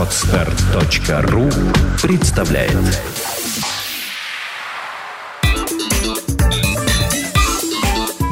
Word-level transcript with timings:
Отстар.ру 0.00 1.50
представляет 2.00 2.72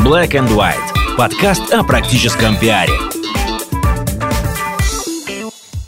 Black 0.03 0.31
and 0.31 0.49
White. 0.49 0.75
Подкаст 1.19 1.71
о 1.75 1.85
практическом 1.85 2.59
пиаре. 2.59 2.95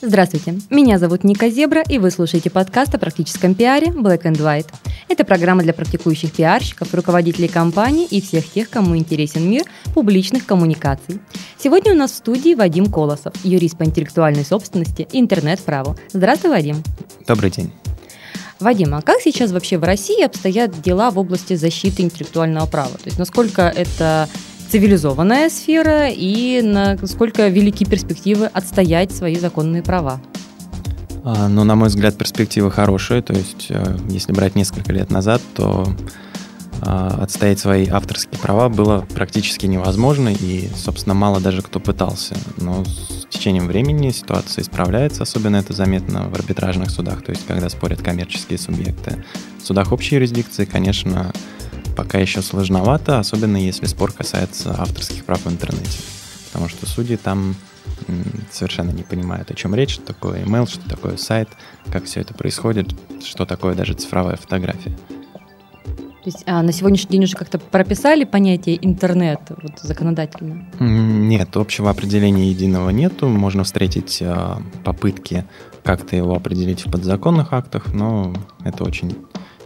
Здравствуйте, 0.02 0.56
меня 0.68 0.98
зовут 0.98 1.24
Ника 1.24 1.48
Зебра, 1.48 1.82
и 1.88 1.96
вы 1.96 2.10
слушаете 2.10 2.50
подкаст 2.50 2.94
о 2.94 2.98
практическом 2.98 3.54
пиаре 3.54 3.86
Black 3.86 4.24
and 4.24 4.36
White. 4.36 4.68
Это 5.10 5.24
программа 5.24 5.64
для 5.64 5.74
практикующих 5.74 6.30
пиарщиков, 6.30 6.94
руководителей 6.94 7.48
компаний 7.48 8.06
и 8.08 8.20
всех 8.20 8.48
тех, 8.48 8.70
кому 8.70 8.96
интересен 8.96 9.50
мир 9.50 9.64
публичных 9.92 10.46
коммуникаций. 10.46 11.18
Сегодня 11.58 11.94
у 11.94 11.96
нас 11.96 12.12
в 12.12 12.14
студии 12.14 12.54
Вадим 12.54 12.86
Колосов, 12.86 13.34
юрист 13.42 13.76
по 13.76 13.82
интеллектуальной 13.82 14.44
собственности 14.44 15.08
и 15.10 15.18
интернет-праву. 15.18 15.96
Здравствуй, 16.12 16.52
Вадим. 16.52 16.84
Добрый 17.26 17.50
день. 17.50 17.72
Вадим, 18.60 18.94
а 18.94 19.02
как 19.02 19.20
сейчас 19.20 19.50
вообще 19.50 19.78
в 19.78 19.82
России 19.82 20.22
обстоят 20.22 20.80
дела 20.80 21.10
в 21.10 21.18
области 21.18 21.54
защиты 21.54 22.02
интеллектуального 22.02 22.66
права? 22.66 22.92
То 22.92 23.06
есть 23.06 23.18
насколько 23.18 23.62
это 23.62 24.28
цивилизованная 24.70 25.50
сфера 25.50 26.08
и 26.08 26.62
насколько 26.62 27.48
велики 27.48 27.84
перспективы 27.84 28.46
отстоять 28.46 29.10
свои 29.10 29.34
законные 29.34 29.82
права? 29.82 30.20
А, 31.24 31.48
ну, 31.48 31.64
на 31.64 31.74
мой 31.74 31.88
взгляд, 31.88 32.16
перспективы 32.16 32.70
хорошие. 32.70 33.22
То 33.22 33.32
есть, 33.32 33.66
э, 33.68 33.96
если 34.08 34.32
брать 34.32 34.54
несколько 34.54 34.92
лет 34.92 35.10
назад, 35.10 35.42
то 35.54 35.86
а, 36.82 37.22
отстоять 37.22 37.58
свои 37.58 37.86
авторские 37.88 38.38
права 38.38 38.70
было 38.70 39.06
практически 39.14 39.66
невозможно, 39.66 40.30
и, 40.30 40.70
собственно, 40.74 41.14
мало 41.14 41.38
даже 41.40 41.60
кто 41.60 41.78
пытался. 41.78 42.36
Но 42.56 42.84
с 42.84 43.26
течением 43.28 43.66
времени 43.66 44.10
ситуация 44.10 44.62
исправляется, 44.62 45.24
особенно 45.24 45.56
это 45.56 45.74
заметно 45.74 46.28
в 46.30 46.34
арбитражных 46.34 46.90
судах, 46.90 47.22
то 47.22 47.32
есть 47.32 47.46
когда 47.46 47.68
спорят 47.68 48.00
коммерческие 48.00 48.58
субъекты. 48.58 49.22
В 49.62 49.66
судах 49.66 49.92
общей 49.92 50.14
юрисдикции, 50.14 50.64
конечно, 50.64 51.32
пока 51.96 52.18
еще 52.18 52.40
сложновато, 52.40 53.18
особенно 53.18 53.58
если 53.58 53.84
спор 53.84 54.12
касается 54.12 54.74
авторских 54.78 55.26
прав 55.26 55.44
в 55.44 55.50
интернете. 55.50 55.98
Потому 56.46 56.70
что 56.70 56.86
судьи 56.86 57.16
там 57.16 57.56
совершенно 58.50 58.90
не 58.90 59.02
понимают, 59.02 59.50
о 59.50 59.54
чем 59.54 59.74
речь, 59.74 59.94
что 59.94 60.02
такое 60.02 60.44
email, 60.44 60.68
что 60.68 60.88
такое 60.88 61.16
сайт, 61.16 61.48
как 61.90 62.04
все 62.04 62.20
это 62.20 62.34
происходит, 62.34 62.94
что 63.24 63.46
такое 63.46 63.74
даже 63.74 63.94
цифровая 63.94 64.36
фотография. 64.36 64.96
То 66.22 66.26
есть 66.26 66.42
а, 66.46 66.62
на 66.62 66.70
сегодняшний 66.70 67.12
день 67.12 67.24
уже 67.24 67.34
как-то 67.34 67.58
прописали 67.58 68.24
понятие 68.24 68.78
интернет 68.84 69.40
вот, 69.48 69.78
законодательно? 69.80 70.66
Нет, 70.78 71.56
общего 71.56 71.88
определения 71.88 72.50
единого 72.50 72.90
нету. 72.90 73.26
Можно 73.26 73.64
встретить 73.64 74.18
а, 74.20 74.60
попытки 74.84 75.46
как-то 75.82 76.16
его 76.16 76.34
определить 76.34 76.84
в 76.84 76.90
подзаконных 76.90 77.54
актах, 77.54 77.94
но 77.94 78.34
это 78.64 78.84
очень 78.84 79.16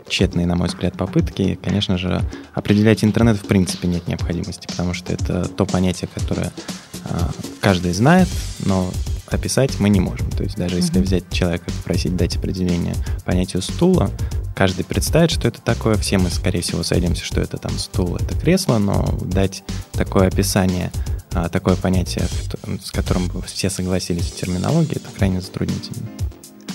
тщетные, 0.07 0.47
на 0.47 0.55
мой 0.55 0.69
взгляд, 0.69 0.97
попытки. 0.97 1.59
Конечно 1.61 1.99
же, 1.99 2.21
определять 2.53 3.03
интернет 3.03 3.37
в 3.37 3.47
принципе 3.47 3.89
нет 3.89 4.07
необходимости, 4.07 4.69
потому 4.69 4.95
что 4.95 5.13
это 5.13 5.49
то 5.49 5.67
понятие, 5.67 6.09
которое 6.15 6.53
каждый 7.61 7.93
знает, 7.93 8.29
но 8.65 8.91
описать 9.27 9.81
мы 9.81 9.89
не 9.89 10.01
можем. 10.01 10.31
То 10.31 10.43
есть 10.43 10.57
даже 10.57 10.77
mm-hmm. 10.77 10.83
если 10.83 11.01
взять 11.01 11.31
человека 11.31 11.65
и 11.69 11.73
попросить 11.73 12.17
дать 12.17 12.37
определение 12.37 12.95
понятию 13.25 13.63
стула, 13.63 14.11
каждый 14.55 14.85
представит, 14.85 15.31
что 15.31 15.49
это 15.49 15.61
такое. 15.61 15.97
Все 15.97 16.19
мы, 16.19 16.31
скорее 16.31 16.61
всего, 16.63 16.83
сойдемся, 16.83 17.25
что 17.25 17.41
это 17.41 17.57
там 17.57 17.77
стул, 17.79 18.17
это 18.17 18.39
кресло, 18.39 18.79
но 18.79 19.19
дать 19.23 19.65
такое 19.93 20.29
описание, 20.29 20.91
а, 21.33 21.49
такое 21.49 21.77
понятие, 21.77 22.27
с 22.83 22.91
которым 22.91 23.31
все 23.47 23.71
согласились 23.71 24.27
в 24.27 24.37
терминологии, 24.37 24.97
это 24.97 25.09
крайне 25.17 25.41
затруднительно. 25.41 26.07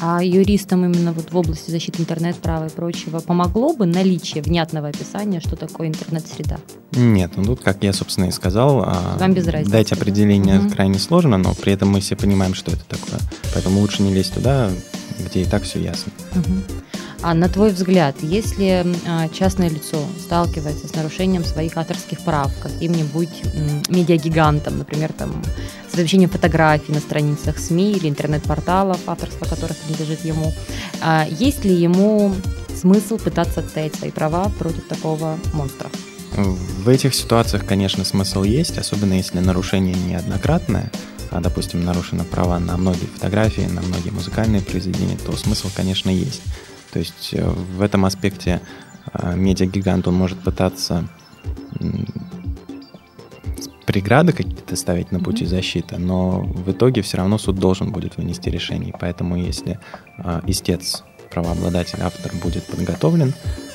А 0.01 0.23
юристам 0.23 0.85
именно 0.85 1.11
вот 1.11 1.31
в 1.31 1.37
области 1.37 1.71
защиты 1.71 2.01
интернет-права 2.01 2.67
и 2.67 2.69
прочего 2.69 3.19
помогло 3.19 3.73
бы 3.73 3.85
наличие 3.85 4.41
внятного 4.41 4.87
описания, 4.87 5.41
что 5.41 5.55
такое 5.55 5.87
интернет-среда? 5.87 6.57
Нет, 6.93 7.31
ну 7.35 7.43
тут, 7.43 7.61
как 7.61 7.83
я, 7.83 7.91
собственно, 7.91 8.25
и 8.25 8.31
сказал, 8.31 8.83
а, 8.85 9.17
Вам 9.19 9.33
без 9.33 9.47
разницы, 9.47 9.71
дать 9.71 9.91
определение 9.91 10.59
угу. 10.59 10.69
крайне 10.69 10.99
сложно, 10.99 11.37
но 11.37 11.53
при 11.53 11.73
этом 11.73 11.89
мы 11.89 11.99
все 11.99 12.15
понимаем, 12.15 12.53
что 12.53 12.71
это 12.71 12.85
такое. 12.85 13.19
Поэтому 13.53 13.81
лучше 13.81 14.01
не 14.01 14.13
лезть 14.13 14.33
туда, 14.33 14.69
где 15.19 15.41
и 15.41 15.45
так 15.45 15.63
все 15.63 15.81
ясно. 15.81 16.11
Угу. 16.33 16.53
А 17.21 17.33
на 17.33 17.49
твой 17.49 17.71
взгляд, 17.71 18.15
если 18.21 18.85
а, 19.05 19.27
частное 19.29 19.69
лицо 19.69 19.97
сталкивается 20.19 20.87
с 20.87 20.95
нарушением 20.95 21.43
своих 21.43 21.75
авторских 21.75 22.21
прав 22.21 22.51
каким-нибудь 22.61 23.43
медиагигантом, 23.89 24.77
например, 24.77 25.11
там, 25.11 25.43
с 25.91 25.95
размещением 25.95 26.29
фотографий 26.29 26.93
на 26.93 26.99
страницах 26.99 27.59
СМИ 27.59 27.91
или 27.91 28.07
интернет-порталов, 28.07 28.99
авторство 29.07 29.45
которых 29.45 29.75
принадлежит 29.77 30.23
ему, 30.23 30.53
а, 31.01 31.27
есть 31.29 31.65
ли 31.65 31.75
ему 31.75 32.33
смысл 32.73 33.17
пытаться 33.17 33.59
отстоять 33.59 33.95
свои 33.95 34.11
права 34.11 34.49
против 34.57 34.87
такого 34.87 35.37
монстра? 35.53 35.89
В 36.35 36.87
этих 36.87 37.13
ситуациях, 37.13 37.65
конечно, 37.65 38.05
смысл 38.05 38.43
есть, 38.43 38.77
особенно 38.77 39.15
если 39.15 39.39
нарушение 39.39 39.95
неоднократное, 39.95 40.89
а, 41.31 41.41
допустим, 41.41 41.83
нарушено 41.83 42.23
права 42.23 42.59
на 42.59 42.77
многие 42.77 43.07
фотографии, 43.07 43.67
на 43.67 43.81
многие 43.81 44.11
музыкальные 44.11 44.61
произведения, 44.61 45.17
то 45.25 45.35
смысл, 45.35 45.69
конечно, 45.75 46.09
есть. 46.09 46.41
То 46.91 46.99
есть 46.99 47.33
э, 47.33 47.47
в 47.47 47.81
этом 47.81 48.05
аспекте 48.05 48.61
э, 49.13 49.35
медиагигант, 49.35 50.07
он 50.07 50.15
может 50.15 50.39
пытаться 50.39 51.07
преграды 53.85 54.33
какие-то 54.33 54.75
ставить 54.75 55.11
на 55.11 55.19
пути 55.19 55.45
защиты, 55.45 55.97
но 55.97 56.41
в 56.41 56.71
итоге 56.71 57.01
все 57.01 57.17
равно 57.17 57.39
суд 57.39 57.55
должен 57.55 57.91
будет 57.91 58.17
вынести 58.17 58.49
решение. 58.49 58.93
Поэтому 58.99 59.35
если 59.35 59.79
э, 60.17 60.41
истец, 60.45 61.03
правообладатель, 61.31 61.99
автор 62.01 62.31
будет 62.35 62.65
подготовлен, 62.65 63.33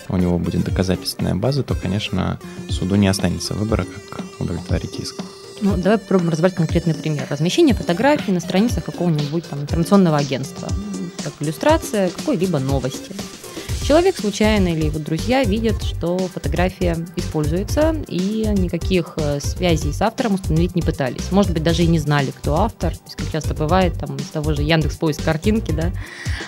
у 0.09 0.17
него 0.17 0.39
будет 0.39 0.65
доказательственная 0.65 1.35
база, 1.35 1.63
то, 1.63 1.75
конечно, 1.75 2.39
суду 2.69 2.95
не 2.97 3.09
останется 3.09 3.55
выбора, 3.55 3.87
как 4.11 4.25
удовлетворить 4.41 4.99
иск. 5.01 5.17
Ну, 5.61 5.77
давай 5.77 5.99
попробуем 5.99 6.31
разобрать 6.31 6.55
конкретный 6.55 6.95
пример. 6.95 7.27
Размещение 7.31 7.75
фотографий 7.75 8.33
на 8.33 8.41
страницах 8.41 8.85
какого-нибудь 8.85 9.49
там 9.49 9.63
информационного 9.63 10.19
агентства 10.19 10.69
как 11.25 11.33
иллюстрация 11.41 12.11
какой-либо 12.11 12.59
новости. 12.59 13.13
Человек 13.87 14.17
случайно 14.17 14.69
или 14.69 14.87
его 14.87 14.99
друзья 14.99 15.45
видят, 15.45 15.83
что 15.83 16.17
фотография 16.17 16.97
используется, 17.17 17.95
и 18.09 18.47
никаких 18.57 19.13
э, 19.19 19.41
связей 19.41 19.93
с 19.93 20.01
автором 20.01 20.35
установить 20.35 20.75
не 20.75 20.81
пытались. 20.81 21.31
Может 21.31 21.53
быть, 21.53 21.63
даже 21.63 21.83
и 21.83 21.87
не 21.87 21.99
знали, 21.99 22.31
кто 22.31 22.57
автор. 22.57 22.97
То 22.97 23.05
есть, 23.05 23.17
как 23.17 23.31
часто 23.31 23.53
бывает, 23.53 23.93
там, 23.99 24.17
из 24.17 24.29
того 24.29 24.55
же 24.55 24.63
Яндекс 24.63 24.97
поиск 24.97 25.23
картинки, 25.23 25.73
да. 25.73 25.93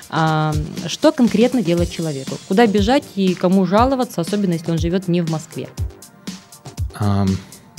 А, 0.08 0.54
что 0.86 1.12
конкретно 1.12 1.62
делать 1.62 1.92
человеку? 1.92 2.38
Куда 2.48 2.66
бежать 2.66 3.04
и 3.16 3.34
кому 3.34 3.66
жаловаться, 3.66 4.22
особенно 4.22 4.54
если 4.54 4.70
он 4.70 4.78
живет 4.78 5.06
не 5.06 5.20
в 5.20 5.30
Москве? 5.30 5.68
Um, 6.98 7.30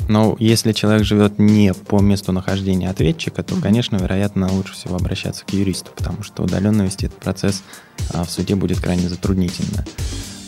но 0.08 0.36
если 0.40 0.72
человек 0.72 1.04
живет 1.06 1.40
не 1.40 1.74
по 1.74 2.00
месту 2.00 2.32
нахождения 2.32 2.90
ответчика, 2.90 3.44
то, 3.44 3.56
конечно, 3.56 3.98
вероятно, 3.98 4.52
лучше 4.52 4.74
всего 4.74 4.96
обращаться 4.96 5.46
к 5.46 5.54
юристу, 5.54 5.92
потому 5.96 6.24
что 6.24 6.44
удаленно 6.44 6.84
вести 6.84 7.08
этот 7.08 7.20
процесс 7.20 7.64
а, 8.14 8.24
в 8.24 8.32
суде 8.32 8.56
будет 8.56 8.80
крайне 8.80 9.10
затруднительно. 9.10 9.86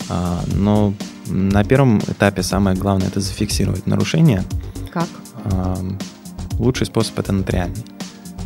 А, 0.09 0.43
но 0.55 0.93
на 1.27 1.63
первом 1.63 1.99
этапе 1.99 2.43
самое 2.43 2.75
главное 2.77 3.07
это 3.07 3.19
зафиксировать 3.19 3.85
нарушение. 3.85 4.43
Как? 4.91 5.07
Лучший 6.57 6.87
способ 6.87 7.17
это 7.19 7.31
нотариальный. 7.31 7.85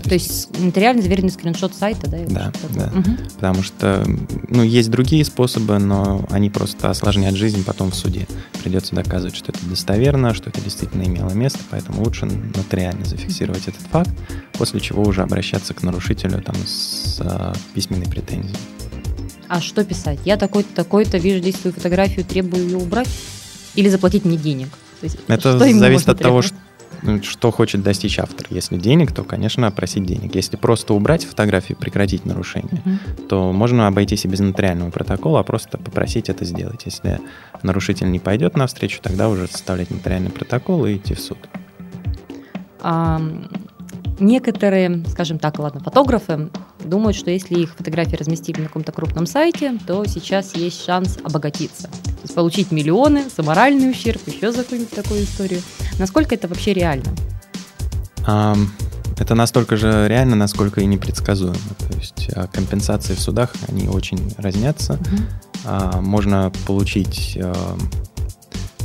То 0.03 0.14
есть 0.14 0.50
нотариально 0.59 1.02
заверенный 1.02 1.31
скриншот 1.31 1.74
сайта, 1.74 2.09
да? 2.09 2.18
Да, 2.28 2.52
да. 2.75 2.91
Угу. 3.00 3.18
Потому 3.36 3.64
что, 3.64 4.06
ну, 4.50 4.64
есть 4.64 4.91
другие 4.91 5.24
способы, 5.24 5.80
но 5.80 6.25
они 6.30 6.50
просто 6.50 6.90
осложняют 6.90 7.38
жизнь 7.38 7.64
потом 7.64 7.91
в 7.91 7.96
суде. 7.96 8.28
Придется 8.64 8.96
доказывать, 8.96 9.36
что 9.36 9.52
это 9.52 9.66
достоверно, 9.66 10.34
что 10.34 10.50
это 10.50 10.62
действительно 10.62 11.03
имело 11.03 11.31
место, 11.31 11.59
поэтому 11.69 12.03
лучше 12.03 12.25
нотариально 12.25 13.06
зафиксировать 13.06 13.68
этот 13.68 13.81
факт, 13.91 14.12
после 14.53 14.80
чего 14.80 15.03
уже 15.03 15.22
обращаться 15.22 15.73
к 15.73 15.84
нарушителю 15.84 16.41
там 16.41 16.56
с 16.66 17.20
а, 17.22 17.53
письменной 17.73 18.08
претензией. 18.08 18.58
А 19.47 19.61
что 19.61 19.85
писать? 19.85 20.20
Я 20.26 20.35
такой-то, 20.38 20.73
такой-то, 20.73 21.17
вижу 21.17 21.40
здесь 21.40 21.56
свою 21.56 21.73
фотографию, 21.73 22.26
требую 22.26 22.64
ее 22.64 22.78
убрать? 22.78 23.09
Или 23.76 23.90
заплатить 23.90 24.26
мне 24.26 24.38
денег? 24.38 24.70
То 24.99 25.06
есть, 25.06 25.17
это 25.28 25.58
зависит 25.58 26.09
от 26.09 26.20
того, 26.20 26.41
что 26.41 26.56
ну, 26.56 26.61
что 27.22 27.52
хочет 27.52 27.84
достичь 27.84 28.20
автор. 28.20 28.47
Если 28.50 28.78
денег, 28.78 29.11
то, 29.11 29.23
конечно, 29.23 29.70
просить 29.72 30.05
денег. 30.05 30.35
Если 30.35 30.58
просто 30.58 30.94
убрать 30.94 31.26
фотографии, 31.26 31.73
прекратить 31.73 32.26
нарушение, 32.26 32.82
uh-huh. 32.85 33.28
то 33.28 33.52
можно 33.52 33.88
обойтись 33.88 34.26
и 34.26 34.28
без 34.28 34.40
нотариального 34.40 34.90
протокола, 34.90 35.40
а 35.40 35.44
просто 35.44 35.78
попросить 35.78 36.29
это 36.29 36.46
сделать. 36.46 36.82
Если 36.85 37.20
нарушитель 37.61 38.09
не 38.11 38.20
пойдет 38.20 38.55
навстречу, 38.55 39.00
тогда 39.02 39.29
уже 39.29 39.47
составлять 39.47 39.91
нотариальный 39.91 40.32
протокол 40.32 40.85
и 40.85 40.96
идти 40.96 41.14
в 41.14 41.20
суд. 41.20 41.38
А, 42.82 43.22
некоторые, 44.19 45.03
скажем 45.09 45.39
так, 45.39 45.59
ладно, 45.59 45.79
фотографы 45.79 46.49
думают, 46.83 47.15
что 47.15 47.31
если 47.31 47.55
их 47.55 47.75
фотографии 47.75 48.15
разместили 48.15 48.61
на 48.61 48.67
каком-то 48.67 48.91
крупном 48.91 49.25
сайте, 49.25 49.77
то 49.85 50.05
сейчас 50.05 50.55
есть 50.55 50.83
шанс 50.83 51.17
обогатиться. 51.23 51.87
То 51.87 52.23
есть 52.23 52.35
получить 52.35 52.71
миллионы, 52.71 53.23
за 53.35 53.43
моральный 53.43 53.89
ущерб, 53.89 54.21
еще 54.27 54.51
за 54.51 54.63
какую-нибудь 54.63 54.93
такую 54.93 55.23
историю. 55.23 55.61
Насколько 55.99 56.35
это 56.35 56.47
вообще 56.47 56.73
реально? 56.73 57.13
Um, 58.27 58.67
Это 59.19 59.35
настолько 59.35 59.77
же 59.77 60.07
реально, 60.07 60.35
насколько 60.35 60.81
и 60.81 60.85
непредсказуемо. 60.85 61.55
То 61.77 61.97
есть 61.97 62.29
а, 62.35 62.47
компенсации 62.47 63.13
в 63.13 63.19
судах, 63.19 63.53
они 63.67 63.87
очень 63.87 64.33
разнятся. 64.37 64.93
Угу. 64.93 66.01
Можно 66.01 66.51
получить 66.65 67.37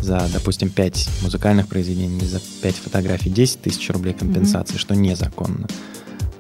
за, 0.03 0.29
допустим, 0.33 0.71
5 0.71 1.09
музыкальных 1.23 1.69
произведений, 1.69 2.25
за 2.25 2.41
5 2.63 2.75
фотографий 2.77 3.31
10 3.31 3.63
тысяч 3.63 3.91
рублей 3.91 4.15
компенсации, 4.15 4.75
mm-hmm. 4.75 4.79
что 4.79 4.95
незаконно. 4.95 5.67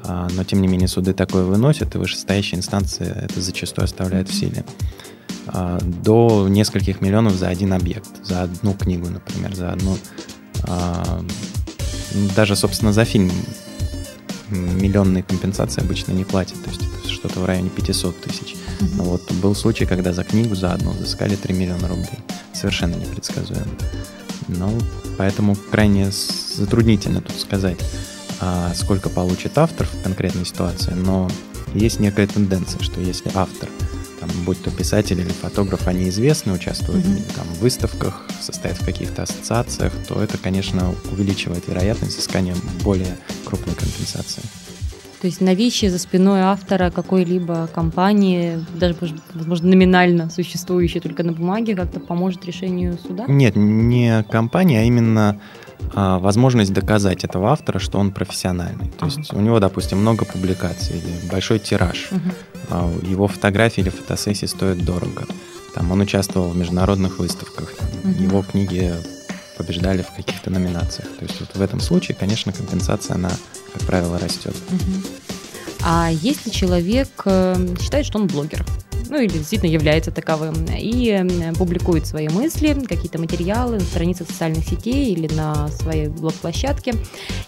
А, 0.04 0.28
но, 0.34 0.44
тем 0.44 0.62
не 0.62 0.68
менее, 0.68 0.88
суды 0.88 1.12
такое 1.12 1.44
выносят, 1.44 1.94
и 1.94 1.98
вышестоящие 1.98 2.58
инстанции 2.58 3.06
это 3.06 3.40
зачастую 3.40 3.84
оставляют 3.84 4.28
в 4.28 4.34
силе. 4.34 4.64
А, 5.46 5.78
до 5.80 6.46
нескольких 6.48 7.00
миллионов 7.00 7.34
за 7.34 7.48
один 7.48 7.72
объект, 7.72 8.08
за 8.24 8.42
одну 8.42 8.74
книгу, 8.74 9.08
например, 9.08 9.54
за 9.54 9.72
одну... 9.72 9.98
А, 10.64 11.22
даже, 12.34 12.56
собственно, 12.56 12.92
за 12.92 13.04
фильм 13.04 13.30
миллионные 14.50 15.22
компенсации 15.22 15.82
обычно 15.82 16.12
не 16.12 16.24
платят, 16.24 16.62
то 16.62 16.70
есть 16.70 16.82
это 16.82 17.12
что-то 17.12 17.40
в 17.40 17.44
районе 17.44 17.68
500 17.70 18.20
тысяч. 18.20 18.56
Но 18.80 19.04
вот 19.04 19.30
был 19.32 19.54
случай, 19.54 19.86
когда 19.86 20.12
за 20.12 20.24
книгу 20.24 20.54
за 20.54 20.72
одну 20.72 20.90
взыскали 20.92 21.36
3 21.36 21.54
миллиона 21.54 21.88
рублей 21.88 22.18
совершенно 22.52 22.94
непредсказуемо. 22.94 23.70
Ну, 24.48 24.78
поэтому 25.16 25.56
крайне 25.56 26.10
затруднительно 26.10 27.20
тут 27.20 27.38
сказать, 27.38 27.78
а, 28.40 28.72
сколько 28.74 29.08
получит 29.08 29.58
автор 29.58 29.86
в 29.86 30.02
конкретной 30.02 30.46
ситуации, 30.46 30.92
но 30.92 31.30
есть 31.74 32.00
некая 32.00 32.26
тенденция, 32.26 32.82
что 32.82 33.00
если 33.00 33.30
автор, 33.34 33.68
там, 34.20 34.30
будь 34.44 34.62
то 34.62 34.70
писатель 34.70 35.20
или 35.20 35.28
фотограф, 35.28 35.86
они 35.86 36.08
известны, 36.08 36.52
участвуют 36.52 37.04
mm-hmm. 37.04 37.34
там, 37.34 37.46
в 37.46 37.60
выставках, 37.60 38.26
состоят 38.40 38.80
в 38.80 38.84
каких-то 38.84 39.24
ассоциациях, 39.24 39.92
то 40.08 40.22
это, 40.22 40.38
конечно, 40.38 40.94
увеличивает 41.12 41.68
вероятность 41.68 42.18
искания 42.18 42.56
более 42.82 43.18
крупной 43.44 43.74
компенсации. 43.74 44.42
То 45.20 45.26
есть 45.26 45.40
наличие 45.40 45.90
за 45.90 45.98
спиной 45.98 46.40
автора 46.40 46.90
какой-либо 46.90 47.68
компании, 47.74 48.64
даже, 48.78 48.96
возможно, 49.34 49.68
номинально 49.68 50.30
существующей 50.30 51.00
только 51.00 51.24
на 51.24 51.32
бумаге, 51.32 51.74
как-то 51.74 51.98
поможет 51.98 52.44
решению 52.44 52.98
суда? 53.04 53.24
Нет, 53.26 53.56
не 53.56 54.22
компания, 54.30 54.80
а 54.80 54.84
именно 54.84 55.40
а, 55.94 56.18
возможность 56.18 56.72
доказать 56.72 57.24
этого 57.24 57.50
автора, 57.50 57.78
что 57.78 57.98
он 57.98 58.12
профессиональный. 58.12 58.90
То 58.98 59.06
есть 59.06 59.32
у 59.32 59.40
него, 59.40 59.58
допустим, 59.58 59.98
много 59.98 60.24
публикаций 60.24 60.98
или 60.98 61.30
большой 61.30 61.58
тираж. 61.58 62.08
Угу. 62.10 62.20
А, 62.70 62.92
его 63.02 63.26
фотографии 63.26 63.80
или 63.80 63.90
фотосессии 63.90 64.46
стоят 64.46 64.84
дорого. 64.84 65.26
Там 65.74 65.90
он 65.90 66.00
участвовал 66.00 66.50
в 66.50 66.56
международных 66.56 67.18
выставках. 67.18 67.72
Угу. 68.04 68.22
Его 68.22 68.42
книги 68.42 68.92
побеждали 69.56 70.02
в 70.02 70.10
каких-то 70.14 70.50
номинациях. 70.50 71.08
То 71.18 71.24
есть 71.24 71.40
вот 71.40 71.50
в 71.54 71.60
этом 71.60 71.80
случае, 71.80 72.16
конечно, 72.18 72.52
компенсация, 72.52 73.16
она, 73.16 73.30
как 73.72 73.82
правило, 73.86 74.18
растет. 74.18 74.54
А 75.84 76.10
если 76.10 76.50
человек 76.50 77.08
э, 77.24 77.76
считает, 77.80 78.04
что 78.04 78.18
он 78.18 78.26
блогер, 78.26 78.64
ну 79.08 79.18
или 79.18 79.28
действительно 79.28 79.70
является 79.70 80.10
таковым, 80.10 80.66
и 80.76 81.52
публикует 81.56 82.06
свои 82.06 82.28
мысли, 82.28 82.74
какие-то 82.86 83.18
материалы 83.18 83.74
на 83.74 83.84
страницах 83.84 84.28
социальных 84.28 84.64
сетей 84.64 85.12
или 85.12 85.32
на 85.32 85.68
своей 85.68 86.08
блог-площадке, 86.08 86.94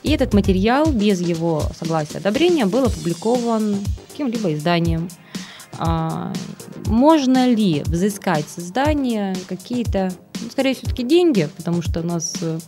и 0.02 0.10
этот 0.10 0.32
материал 0.32 0.90
без 0.90 1.20
его 1.20 1.62
согласия, 1.78 2.18
одобрения 2.18 2.66
был 2.66 2.84
опубликован 2.84 3.76
каким-либо 4.10 4.54
изданием, 4.54 5.08
а, 5.78 6.32
можно 6.86 7.48
ли 7.48 7.82
взыскать 7.86 8.46
с 8.48 8.58
издания 8.58 9.36
какие-то 9.48 10.12
ну, 10.42 10.50
скорее 10.50 10.74
все-таки 10.74 11.02
деньги, 11.02 11.48
потому 11.56 11.82
что 11.82 12.00
у 12.00 12.02
нас 12.02 12.34
э, 12.40 12.58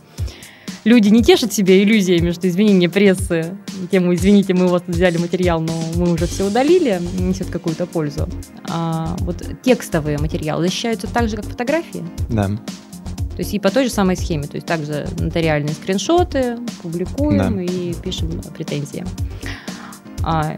люди 0.83 1.09
не 1.09 1.23
тешат 1.23 1.53
себя 1.53 1.81
иллюзиями, 1.81 2.31
что 2.31 2.47
извинение 2.47 2.89
прессы, 2.89 3.55
тему 3.91 4.13
«извините, 4.13 4.53
мы 4.53 4.65
у 4.65 4.69
вас 4.69 4.83
взяли 4.87 5.17
материал, 5.17 5.61
но 5.61 5.73
мы 5.95 6.11
уже 6.11 6.27
все 6.27 6.45
удалили», 6.45 7.01
несет 7.19 7.49
какую-то 7.49 7.85
пользу. 7.85 8.27
А 8.69 9.15
вот 9.19 9.43
текстовые 9.63 10.17
материалы 10.17 10.63
защищаются 10.63 11.07
так 11.07 11.29
же, 11.29 11.37
как 11.37 11.45
фотографии? 11.45 12.03
Да. 12.29 12.47
То 12.47 13.39
есть 13.39 13.53
и 13.53 13.59
по 13.59 13.71
той 13.71 13.85
же 13.85 13.89
самой 13.89 14.15
схеме, 14.15 14.43
то 14.43 14.55
есть 14.55 14.67
также 14.67 15.07
нотариальные 15.19 15.73
скриншоты 15.73 16.57
публикуем 16.83 17.57
да. 17.57 17.63
и 17.63 17.93
пишем 17.95 18.41
претензии. 18.55 19.03
А 20.21 20.57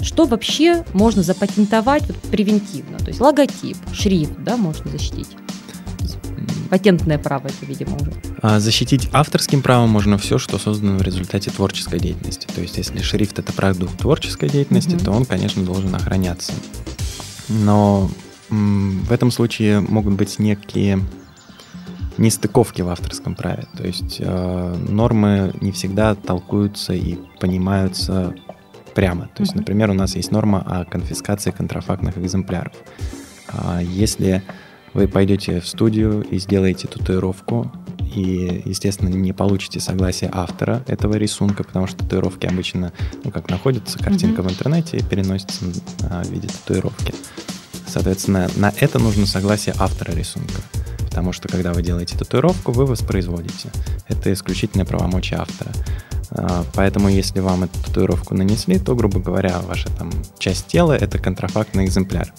что 0.00 0.24
вообще 0.24 0.84
можно 0.92 1.22
запатентовать 1.22 2.06
вот, 2.06 2.16
превентивно? 2.30 2.98
То 2.98 3.08
есть 3.08 3.20
логотип, 3.20 3.76
шрифт, 3.92 4.34
да, 4.44 4.56
можно 4.56 4.90
защитить 4.90 5.36
патентное 6.74 7.18
право 7.18 7.46
это, 7.46 7.64
видимо, 7.66 7.94
уже. 7.94 8.12
А 8.42 8.58
защитить 8.58 9.08
авторским 9.12 9.62
правом 9.62 9.90
можно 9.90 10.18
все, 10.18 10.38
что 10.38 10.58
создано 10.58 10.98
в 10.98 11.02
результате 11.02 11.52
творческой 11.52 12.00
деятельности. 12.00 12.48
То 12.52 12.60
есть, 12.62 12.78
если 12.78 13.00
шрифт 13.00 13.38
это 13.38 13.52
продукт 13.52 13.96
творческой 13.96 14.48
деятельности, 14.48 14.96
mm-hmm. 14.96 15.04
то 15.04 15.12
он, 15.12 15.24
конечно, 15.24 15.64
должен 15.64 15.94
охраняться. 15.94 16.52
Но 17.48 18.10
в 18.50 19.12
этом 19.12 19.30
случае 19.30 19.82
могут 19.82 20.14
быть 20.14 20.40
некие 20.40 20.98
нестыковки 22.18 22.82
в 22.82 22.88
авторском 22.88 23.36
праве. 23.36 23.68
То 23.76 23.86
есть 23.86 24.16
э, 24.18 24.76
нормы 24.88 25.54
не 25.60 25.70
всегда 25.70 26.16
толкуются 26.16 26.92
и 26.92 27.20
понимаются 27.38 28.34
прямо. 28.96 29.28
То 29.36 29.44
есть, 29.44 29.54
например, 29.54 29.90
у 29.90 29.94
нас 29.94 30.16
есть 30.16 30.32
норма 30.32 30.60
о 30.66 30.84
конфискации 30.84 31.52
контрафактных 31.52 32.18
экземпляров. 32.18 32.72
А 33.46 33.80
если 33.80 34.42
вы 34.94 35.08
пойдете 35.08 35.60
в 35.60 35.68
студию 35.68 36.22
и 36.22 36.38
сделаете 36.38 36.86
татуировку, 36.88 37.70
и, 38.14 38.62
естественно, 38.64 39.08
не 39.08 39.32
получите 39.32 39.80
согласие 39.80 40.30
автора 40.32 40.84
этого 40.86 41.14
рисунка, 41.16 41.64
потому 41.64 41.88
что 41.88 41.98
татуировки 41.98 42.46
обычно, 42.46 42.92
ну, 43.24 43.30
как 43.30 43.50
находится 43.50 43.98
картинка 43.98 44.40
mm-hmm. 44.40 44.48
в 44.48 44.52
интернете, 44.52 45.04
переносится 45.04 45.64
а, 46.08 46.22
в 46.22 46.30
виде 46.30 46.46
татуировки. 46.46 47.12
Соответственно, 47.86 48.48
на 48.56 48.72
это 48.78 48.98
нужно 48.98 49.26
согласие 49.26 49.74
автора 49.78 50.12
рисунка. 50.12 50.62
Потому 51.08 51.32
что, 51.32 51.48
когда 51.48 51.72
вы 51.72 51.82
делаете 51.82 52.16
татуировку, 52.16 52.72
вы 52.72 52.86
воспроизводите. 52.86 53.70
Это 54.08 54.32
исключительное 54.32 54.84
правомочие 54.84 55.38
автора. 55.38 55.70
А, 56.30 56.64
поэтому, 56.74 57.08
если 57.08 57.40
вам 57.40 57.64
эту 57.64 57.80
татуировку 57.82 58.34
нанесли, 58.34 58.78
то, 58.78 58.94
грубо 58.94 59.20
говоря, 59.20 59.60
ваша 59.60 59.88
там 59.90 60.10
часть 60.38 60.66
тела— 60.66 60.92
это 61.00 61.18
контрафактный 61.18 61.84
экземпляр. 61.84 62.32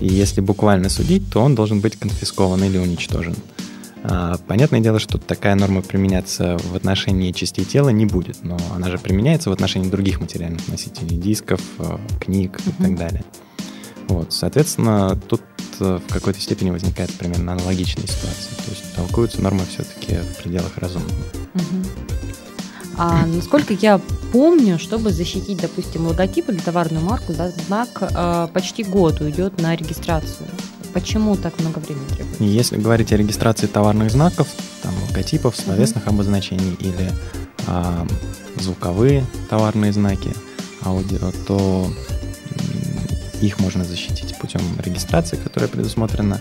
И 0.00 0.06
если 0.06 0.40
буквально 0.40 0.88
судить, 0.88 1.30
то 1.32 1.40
он 1.40 1.54
должен 1.54 1.80
быть 1.80 1.96
конфискован 1.96 2.62
или 2.64 2.78
уничтожен. 2.78 3.34
А, 4.06 4.36
понятное 4.46 4.80
дело, 4.80 4.98
что 4.98 5.16
такая 5.16 5.54
норма 5.54 5.80
применяться 5.80 6.58
в 6.58 6.76
отношении 6.76 7.32
частей 7.32 7.64
тела 7.64 7.88
не 7.88 8.04
будет, 8.04 8.44
но 8.44 8.58
она 8.74 8.90
же 8.90 8.98
применяется 8.98 9.48
в 9.48 9.52
отношении 9.54 9.88
других 9.88 10.20
материальных 10.20 10.68
носителей, 10.68 11.16
дисков, 11.16 11.60
э, 11.78 11.96
книг 12.20 12.60
и 12.66 12.82
так 12.82 12.96
далее. 12.96 13.24
Вот, 14.08 14.34
соответственно, 14.34 15.18
тут 15.28 15.40
э, 15.80 16.00
в 16.06 16.12
какой-то 16.12 16.38
степени 16.38 16.70
возникает 16.70 17.12
примерно 17.14 17.52
аналогичная 17.52 18.06
ситуация. 18.06 18.54
То 18.56 18.70
есть 18.70 18.94
толкуются 18.94 19.40
нормы 19.40 19.62
все-таки 19.66 20.16
в 20.16 20.42
пределах 20.42 20.76
разумного. 20.76 21.14
Mm-hmm. 21.54 21.86
А, 22.96 23.26
насколько 23.26 23.72
я 23.74 24.00
помню, 24.32 24.78
чтобы 24.78 25.10
защитить, 25.10 25.60
допустим, 25.60 26.06
логотип 26.06 26.48
или 26.48 26.58
товарную 26.58 27.04
марку, 27.04 27.32
да, 27.32 27.50
знак 27.50 27.88
э, 28.00 28.48
почти 28.52 28.84
год 28.84 29.20
уйдет 29.20 29.60
на 29.60 29.74
регистрацию. 29.74 30.48
Почему 30.92 31.36
так 31.36 31.58
много 31.58 31.80
времени 31.80 32.06
требуется? 32.06 32.44
Если 32.44 32.76
говорить 32.76 33.12
о 33.12 33.16
регистрации 33.16 33.66
товарных 33.66 34.10
знаков, 34.10 34.48
там, 34.82 34.92
логотипов, 35.08 35.56
словесных 35.56 36.04
mm-hmm. 36.04 36.10
обозначений 36.10 36.76
или 36.78 37.12
э, 37.66 38.06
звуковые 38.60 39.24
товарные 39.50 39.92
знаки, 39.92 40.32
аудио, 40.84 41.32
то 41.46 41.90
их 43.40 43.58
можно 43.58 43.84
защитить 43.84 44.36
путем 44.38 44.60
регистрации, 44.78 45.36
которая 45.36 45.68
предусмотрена 45.68 46.40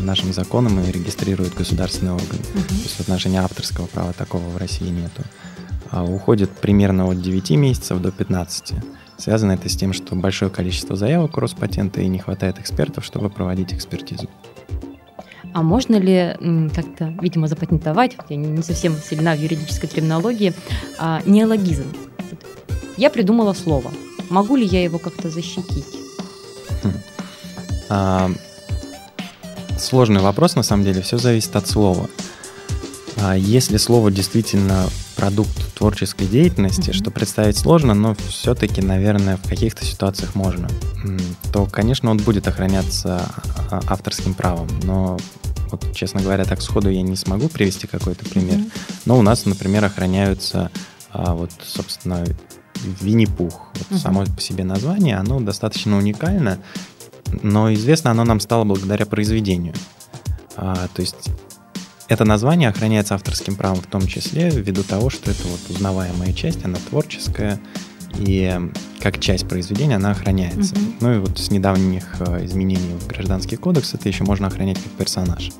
нашим 0.00 0.32
законом 0.32 0.80
и 0.80 0.90
регистрирует 0.90 1.54
государственный 1.54 2.12
орган. 2.12 2.38
Uh-huh. 2.38 2.68
То 2.68 2.74
есть 2.74 2.96
в 2.96 3.00
отношении 3.00 3.38
авторского 3.38 3.86
права 3.86 4.12
такого 4.12 4.48
в 4.48 4.56
России 4.56 4.88
нету. 4.88 5.22
А 5.90 6.02
уходит 6.02 6.50
примерно 6.50 7.06
от 7.06 7.22
9 7.22 7.50
месяцев 7.50 8.00
до 8.00 8.10
15. 8.10 8.74
Связано 9.16 9.52
это 9.52 9.68
с 9.68 9.76
тем, 9.76 9.92
что 9.92 10.16
большое 10.16 10.50
количество 10.50 10.96
заявок 10.96 11.36
у 11.36 11.40
Роспатента 11.40 12.00
и 12.00 12.08
не 12.08 12.18
хватает 12.18 12.58
экспертов, 12.58 13.04
чтобы 13.04 13.30
проводить 13.30 13.72
экспертизу. 13.72 14.28
А 15.52 15.62
можно 15.62 15.94
ли 15.94 16.36
как-то, 16.74 17.14
видимо, 17.20 17.46
запатентовать, 17.46 18.16
я 18.28 18.36
не 18.36 18.62
совсем 18.62 18.96
сильна 18.96 19.36
в 19.36 19.38
юридической 19.38 19.86
терминологии, 19.86 20.52
а, 20.98 21.22
неологизм? 21.26 21.84
Я 22.96 23.08
придумала 23.08 23.52
слово. 23.52 23.92
Могу 24.30 24.56
ли 24.56 24.66
я 24.66 24.82
его 24.82 24.98
как-то 24.98 25.30
защитить? 25.30 25.86
Хм. 26.82 26.92
А, 27.88 28.30
сложный 29.78 30.20
вопрос, 30.20 30.56
на 30.56 30.62
самом 30.62 30.84
деле, 30.84 31.02
все 31.02 31.18
зависит 31.18 31.54
от 31.56 31.66
слова. 31.66 32.08
А 33.16 33.36
если 33.36 33.76
слово 33.76 34.10
действительно 34.10 34.86
продукт 35.16 35.74
творческой 35.74 36.26
деятельности, 36.26 36.90
mm-hmm. 36.90 36.94
что 36.94 37.10
представить 37.10 37.56
сложно, 37.56 37.94
но 37.94 38.16
все-таки, 38.28 38.82
наверное, 38.82 39.36
в 39.36 39.48
каких-то 39.48 39.84
ситуациях 39.84 40.34
можно, 40.34 40.68
то, 41.52 41.66
конечно, 41.66 42.10
он 42.10 42.18
будет 42.18 42.48
охраняться 42.48 43.22
а, 43.70 43.80
авторским 43.86 44.34
правом. 44.34 44.68
Но, 44.82 45.18
вот, 45.70 45.94
честно 45.94 46.20
говоря, 46.20 46.44
так 46.44 46.60
сходу 46.60 46.90
я 46.90 47.02
не 47.02 47.16
смогу 47.16 47.48
привести 47.48 47.86
какой-то 47.86 48.24
пример. 48.24 48.58
Mm-hmm. 48.58 49.02
Но 49.06 49.18
у 49.18 49.22
нас, 49.22 49.46
например, 49.46 49.84
охраняются 49.84 50.70
А 51.10 51.34
вот, 51.34 51.50
собственно, 51.64 52.24
Винни-Пух, 53.00 53.68
вот 53.74 53.90
Мгм. 53.90 53.98
само 53.98 54.24
по 54.24 54.40
себе 54.40 54.64
название, 54.64 55.16
оно 55.16 55.40
достаточно 55.40 55.96
уникально, 55.96 56.58
но 57.42 57.72
известно 57.74 58.10
оно 58.10 58.24
нам 58.24 58.40
стало 58.40 58.64
благодаря 58.64 59.06
произведению. 59.06 59.74
А, 60.56 60.88
то 60.94 61.00
есть 61.00 61.30
это 62.08 62.24
название 62.24 62.68
охраняется 62.68 63.14
авторским 63.14 63.56
правом 63.56 63.80
в 63.80 63.86
том 63.86 64.06
числе 64.06 64.50
ввиду 64.50 64.82
того, 64.82 65.10
что 65.10 65.30
это 65.30 65.42
вот 65.44 65.60
узнаваемая 65.70 66.32
часть, 66.32 66.64
она 66.64 66.78
творческая, 66.88 67.58
и 68.18 68.60
как 69.00 69.18
часть 69.20 69.48
произведения 69.48 69.96
она 69.96 70.10
охраняется. 70.12 70.74
Мгм. 70.74 70.94
Ну 71.00 71.14
и 71.14 71.18
вот 71.18 71.38
с 71.38 71.50
недавних 71.50 72.04
э, 72.20 72.44
изменений 72.44 72.94
в 73.00 73.06
Гражданский 73.06 73.56
кодекс 73.56 73.94
это 73.94 74.08
еще 74.08 74.24
можно 74.24 74.46
охранять 74.46 74.78
как 74.82 74.92
персонаж. 74.92 75.50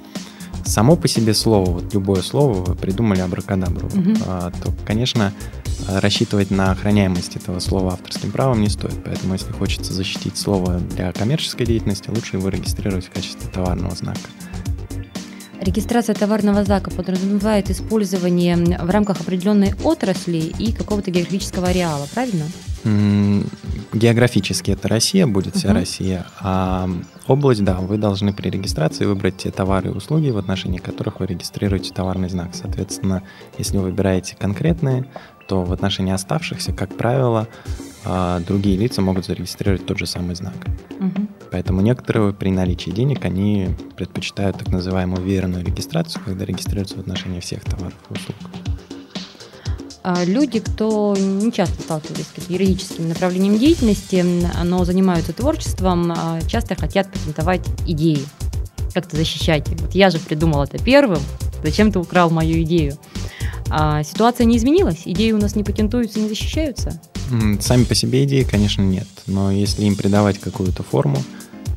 Само 0.64 0.96
по 0.96 1.08
себе 1.08 1.34
слово, 1.34 1.70
вот 1.70 1.92
любое 1.92 2.22
слово 2.22 2.54
вы 2.64 2.74
придумали 2.74 3.20
абракадабру, 3.20 3.90
а, 4.26 4.50
то, 4.50 4.72
конечно, 4.86 5.32
рассчитывать 5.88 6.50
на 6.50 6.72
охраняемость 6.72 7.36
этого 7.36 7.58
слова 7.60 7.92
авторским 7.92 8.30
правом 8.30 8.60
не 8.60 8.68
стоит. 8.68 9.02
Поэтому, 9.04 9.34
если 9.34 9.52
хочется 9.52 9.92
защитить 9.92 10.36
слово 10.36 10.78
для 10.78 11.12
коммерческой 11.12 11.66
деятельности, 11.66 12.10
лучше 12.10 12.36
его 12.36 12.48
регистрировать 12.48 13.06
в 13.06 13.10
качестве 13.10 13.50
товарного 13.50 13.94
знака. 13.94 14.20
Регистрация 15.60 16.14
товарного 16.14 16.64
знака 16.64 16.90
подразумевает 16.90 17.70
использование 17.70 18.56
в 18.56 18.90
рамках 18.90 19.20
определенной 19.20 19.74
отрасли 19.82 20.52
и 20.58 20.72
какого-то 20.72 21.10
географического 21.10 21.68
ареала, 21.68 22.06
правильно? 22.12 22.44
Географически 23.94 24.72
это 24.72 24.88
Россия, 24.88 25.26
будет 25.26 25.54
вся 25.54 25.68
Мгм. 25.68 25.78
Россия, 25.78 26.26
а 26.40 26.90
область, 27.28 27.62
да, 27.62 27.76
вы 27.78 27.96
должны 27.96 28.32
при 28.32 28.50
регистрации 28.50 29.04
выбрать 29.04 29.36
те 29.36 29.50
товары 29.52 29.90
и 29.90 29.92
услуги, 29.92 30.30
в 30.30 30.38
отношении 30.38 30.78
которых 30.78 31.20
вы 31.20 31.26
регистрируете 31.26 31.94
товарный 31.94 32.28
знак. 32.28 32.50
Соответственно, 32.54 33.22
если 33.56 33.78
вы 33.78 33.84
выбираете 33.84 34.36
конкретные, 34.36 35.06
то 35.46 35.62
в 35.62 35.72
отношении 35.72 36.12
оставшихся, 36.12 36.72
как 36.72 36.96
правило, 36.96 37.46
а, 38.04 38.40
другие 38.40 38.76
лица 38.76 39.00
могут 39.00 39.26
зарегистрировать 39.26 39.86
тот 39.86 39.98
же 39.98 40.06
самый 40.06 40.34
знак. 40.34 40.54
Мгм. 40.98 41.28
Поэтому 41.52 41.80
некоторые 41.80 42.32
при 42.32 42.50
наличии 42.50 42.90
денег, 42.90 43.24
они 43.24 43.68
предпочитают 43.96 44.58
так 44.58 44.68
называемую 44.68 45.22
верную 45.22 45.64
регистрацию, 45.64 46.22
когда 46.24 46.44
регистрируются 46.44 46.96
в 46.96 47.00
отношении 47.00 47.40
всех 47.40 47.62
товаров 47.64 47.94
и 48.10 48.14
услуг. 48.14 48.36
А 50.06 50.22
Люди, 50.26 50.60
кто 50.60 51.16
не 51.18 51.50
часто 51.50 51.80
сталкивались 51.80 52.26
с 52.26 52.28
каким-то 52.28 52.52
юридическим 52.52 53.08
направлением 53.08 53.58
деятельности, 53.58 54.22
но 54.62 54.84
занимаются 54.84 55.32
творчеством, 55.32 56.12
а, 56.12 56.40
часто 56.46 56.74
хотят 56.74 57.10
патентовать 57.10 57.62
идеи, 57.86 58.20
как-то 58.92 59.16
защищать 59.16 59.66
их. 59.72 59.80
Вот 59.80 59.94
я 59.94 60.10
же 60.10 60.18
придумал 60.18 60.62
это 60.62 60.76
первым, 60.76 61.20
зачем 61.62 61.90
ты 61.90 61.98
украл 61.98 62.28
мою 62.28 62.62
идею? 62.64 62.98
А 63.70 64.02
ситуация 64.02 64.44
не 64.44 64.58
изменилась, 64.58 65.00
идеи 65.06 65.32
у 65.32 65.38
нас 65.38 65.56
не 65.56 65.64
патентуются, 65.64 66.20
не 66.20 66.28
защищаются. 66.28 67.00
Сами 67.60 67.84
по 67.84 67.94
себе 67.94 68.24
идеи, 68.24 68.42
конечно, 68.42 68.82
нет. 68.82 69.08
Но 69.26 69.50
если 69.50 69.84
им 69.84 69.96
придавать 69.96 70.38
какую-то 70.38 70.82
форму, 70.82 71.16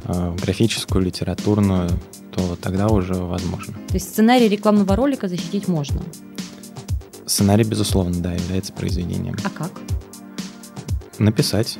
э, 0.03 0.35
графическую, 0.41 1.01
литературную, 1.05 1.89
то 2.35 2.57
тогда 2.61 2.87
уже 2.87 3.13
возможно. 3.13 3.73
То 3.87 3.93
есть 3.93 4.09
сценарий 4.09 4.49
рекламного 4.49 4.97
ролика 4.97 5.29
защитить 5.29 5.69
можно. 5.69 6.01
Сценарий, 7.27 7.65
безусловно, 7.65 8.15
да, 8.19 8.33
является 8.33 8.71
произведением. 8.71 9.35
А 9.43 9.49
как? 9.49 9.71
Написать. 11.19 11.77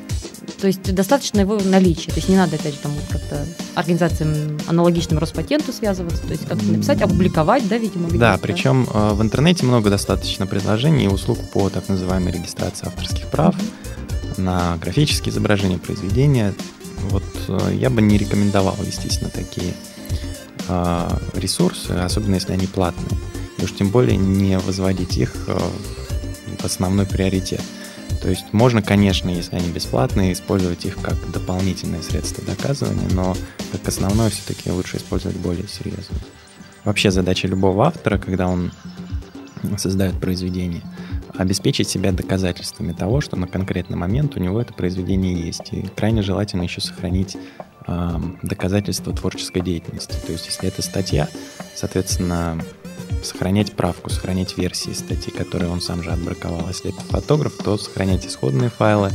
То 0.60 0.66
есть 0.66 0.94
достаточно 0.94 1.40
его 1.40 1.58
наличия. 1.64 2.10
То 2.10 2.16
есть 2.16 2.28
не 2.28 2.36
надо, 2.36 2.56
опять 2.56 2.74
же, 2.74 2.80
там 2.80 2.92
как-то 3.10 3.46
организациям 3.74 4.58
аналогичным 4.66 5.18
Роспатенту 5.18 5.72
связываться. 5.72 6.22
То 6.22 6.32
есть 6.32 6.46
как-то 6.46 6.64
написать, 6.66 7.00
опубликовать, 7.00 7.66
да, 7.66 7.78
видимо, 7.78 8.10
Да, 8.10 8.38
причем 8.42 8.86
э, 8.92 9.12
в 9.14 9.22
интернете 9.22 9.64
много 9.64 9.88
достаточно 9.88 10.46
предложений 10.46 11.06
и 11.06 11.08
услуг 11.08 11.38
по 11.52 11.70
так 11.70 11.88
называемой 11.88 12.32
регистрации 12.32 12.86
авторских 12.86 13.26
прав 13.28 13.56
на 14.36 14.76
графические 14.76 15.32
изображения, 15.32 15.78
произведения. 15.78 16.54
Вот 17.08 17.24
э, 17.48 17.74
я 17.74 17.88
бы 17.88 18.02
не 18.02 18.18
рекомендовал 18.18 18.76
вестись 18.82 19.22
на 19.22 19.30
такие 19.30 19.72
э, 20.68 21.08
ресурсы, 21.34 21.92
особенно 21.92 22.34
если 22.34 22.52
они 22.52 22.66
платные. 22.66 23.18
И 23.58 23.64
уж 23.64 23.74
тем 23.74 23.90
более 23.90 24.16
не 24.16 24.58
возводить 24.58 25.16
их 25.18 25.34
э, 25.48 25.58
в 26.58 26.64
основной 26.64 27.06
приоритет. 27.06 27.62
То 28.22 28.28
есть 28.28 28.52
можно, 28.52 28.82
конечно, 28.82 29.28
если 29.28 29.56
они 29.56 29.70
бесплатные, 29.70 30.32
использовать 30.32 30.84
их 30.84 30.96
как 31.00 31.14
дополнительное 31.30 32.02
средство 32.02 32.44
доказывания, 32.44 33.08
но 33.12 33.36
как 33.72 33.86
основное 33.86 34.30
все-таки 34.30 34.70
лучше 34.70 34.96
использовать 34.96 35.36
более 35.36 35.68
серьезно. 35.68 36.16
Вообще 36.84 37.10
задача 37.10 37.46
любого 37.46 37.86
автора, 37.86 38.18
когда 38.18 38.48
он 38.48 38.72
создает 39.76 40.18
произведение, 40.18 40.82
обеспечить 41.36 41.88
себя 41.88 42.12
доказательствами 42.12 42.92
того, 42.92 43.20
что 43.20 43.36
на 43.36 43.46
конкретный 43.46 43.96
момент 43.96 44.36
у 44.36 44.40
него 44.40 44.60
это 44.60 44.72
произведение 44.72 45.40
есть. 45.40 45.72
И 45.72 45.82
крайне 45.94 46.22
желательно 46.22 46.62
еще 46.62 46.80
сохранить 46.80 47.36
э, 47.86 48.20
доказательства 48.42 49.12
творческой 49.12 49.60
деятельности. 49.60 50.16
То 50.26 50.32
есть, 50.32 50.46
если 50.46 50.68
это 50.68 50.82
статья, 50.82 51.28
соответственно, 51.74 52.58
сохранять 53.22 53.72
правку, 53.72 54.10
сохранять 54.10 54.56
версии 54.56 54.92
статьи, 54.92 55.32
которые 55.32 55.70
он 55.70 55.80
сам 55.80 56.02
же 56.02 56.10
отбраковал. 56.10 56.68
Если 56.68 56.90
это 56.90 57.00
фотограф, 57.02 57.52
то 57.62 57.76
сохранять 57.78 58.26
исходные 58.26 58.70
файлы, 58.70 59.10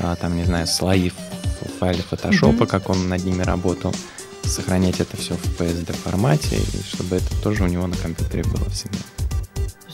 а, 0.00 0.16
там, 0.16 0.36
не 0.36 0.44
знаю, 0.44 0.66
слои 0.66 1.10
в 1.10 1.78
файле 1.78 2.02
фотошопа, 2.02 2.52
Мгм. 2.64 2.66
как 2.66 2.88
он 2.88 3.08
над 3.08 3.24
ними 3.24 3.42
работал, 3.42 3.94
сохранять 4.44 5.00
это 5.00 5.16
все 5.16 5.34
в 5.34 5.60
PSD 5.60 5.92
формате, 5.92 6.56
и 6.56 6.82
чтобы 6.96 7.16
это 7.16 7.42
тоже 7.42 7.62
у 7.64 7.68
него 7.68 7.86
на 7.86 7.96
компьютере 7.96 8.42
было 8.44 8.68
всегда. 8.70 8.98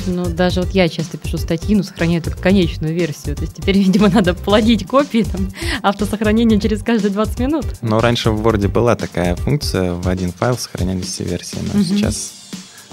Ну, 0.06 0.24
даже 0.24 0.60
вот 0.62 0.70
я 0.70 0.88
часто 0.88 1.18
пишу 1.18 1.36
статьи, 1.36 1.74
но 1.76 1.82
сохраняю 1.82 2.22
только 2.22 2.38
конечную 2.40 2.94
версию. 2.94 3.36
То 3.36 3.42
есть 3.42 3.56
теперь, 3.56 3.76
видимо, 3.76 4.08
надо 4.08 4.32
плодить 4.32 4.86
копии, 4.86 5.22
там, 5.30 5.50
автосохранение 5.82 6.58
через 6.58 6.82
каждые 6.82 7.10
20 7.12 7.38
минут. 7.40 7.66
Но 7.82 8.00
раньше 8.00 8.30
в 8.30 8.40
Word 8.46 8.68
была 8.68 8.96
такая 8.96 9.36
функция, 9.36 9.92
в 9.92 10.08
один 10.08 10.32
файл 10.32 10.56
сохранялись 10.56 11.06
все 11.12 11.24
версии, 11.24 11.58
но 11.60 11.74
Мгм. 11.80 11.84
сейчас 11.84 12.32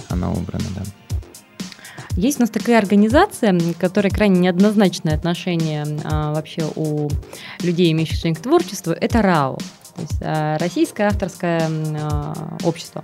она 0.10 0.32
убрана, 0.32 0.66
да. 0.76 0.84
Есть 2.16 2.40
у 2.40 2.44
нас 2.44 2.50
такая 2.50 2.78
организация, 2.78 3.60
которая 3.78 4.12
крайне 4.12 4.40
неоднозначное 4.40 5.16
отношение 5.16 5.86
а, 6.06 6.34
вообще 6.34 6.64
у 6.76 7.10
людей, 7.62 7.92
имеющих 7.92 8.38
к 8.38 8.40
творчеству, 8.40 8.94
это 8.94 9.22
РАО, 9.22 9.58
то 9.58 10.02
есть 10.02 10.22
а, 10.22 10.58
Российское 10.58 11.08
авторское 11.08 11.70
а, 11.70 12.58
общество. 12.64 13.04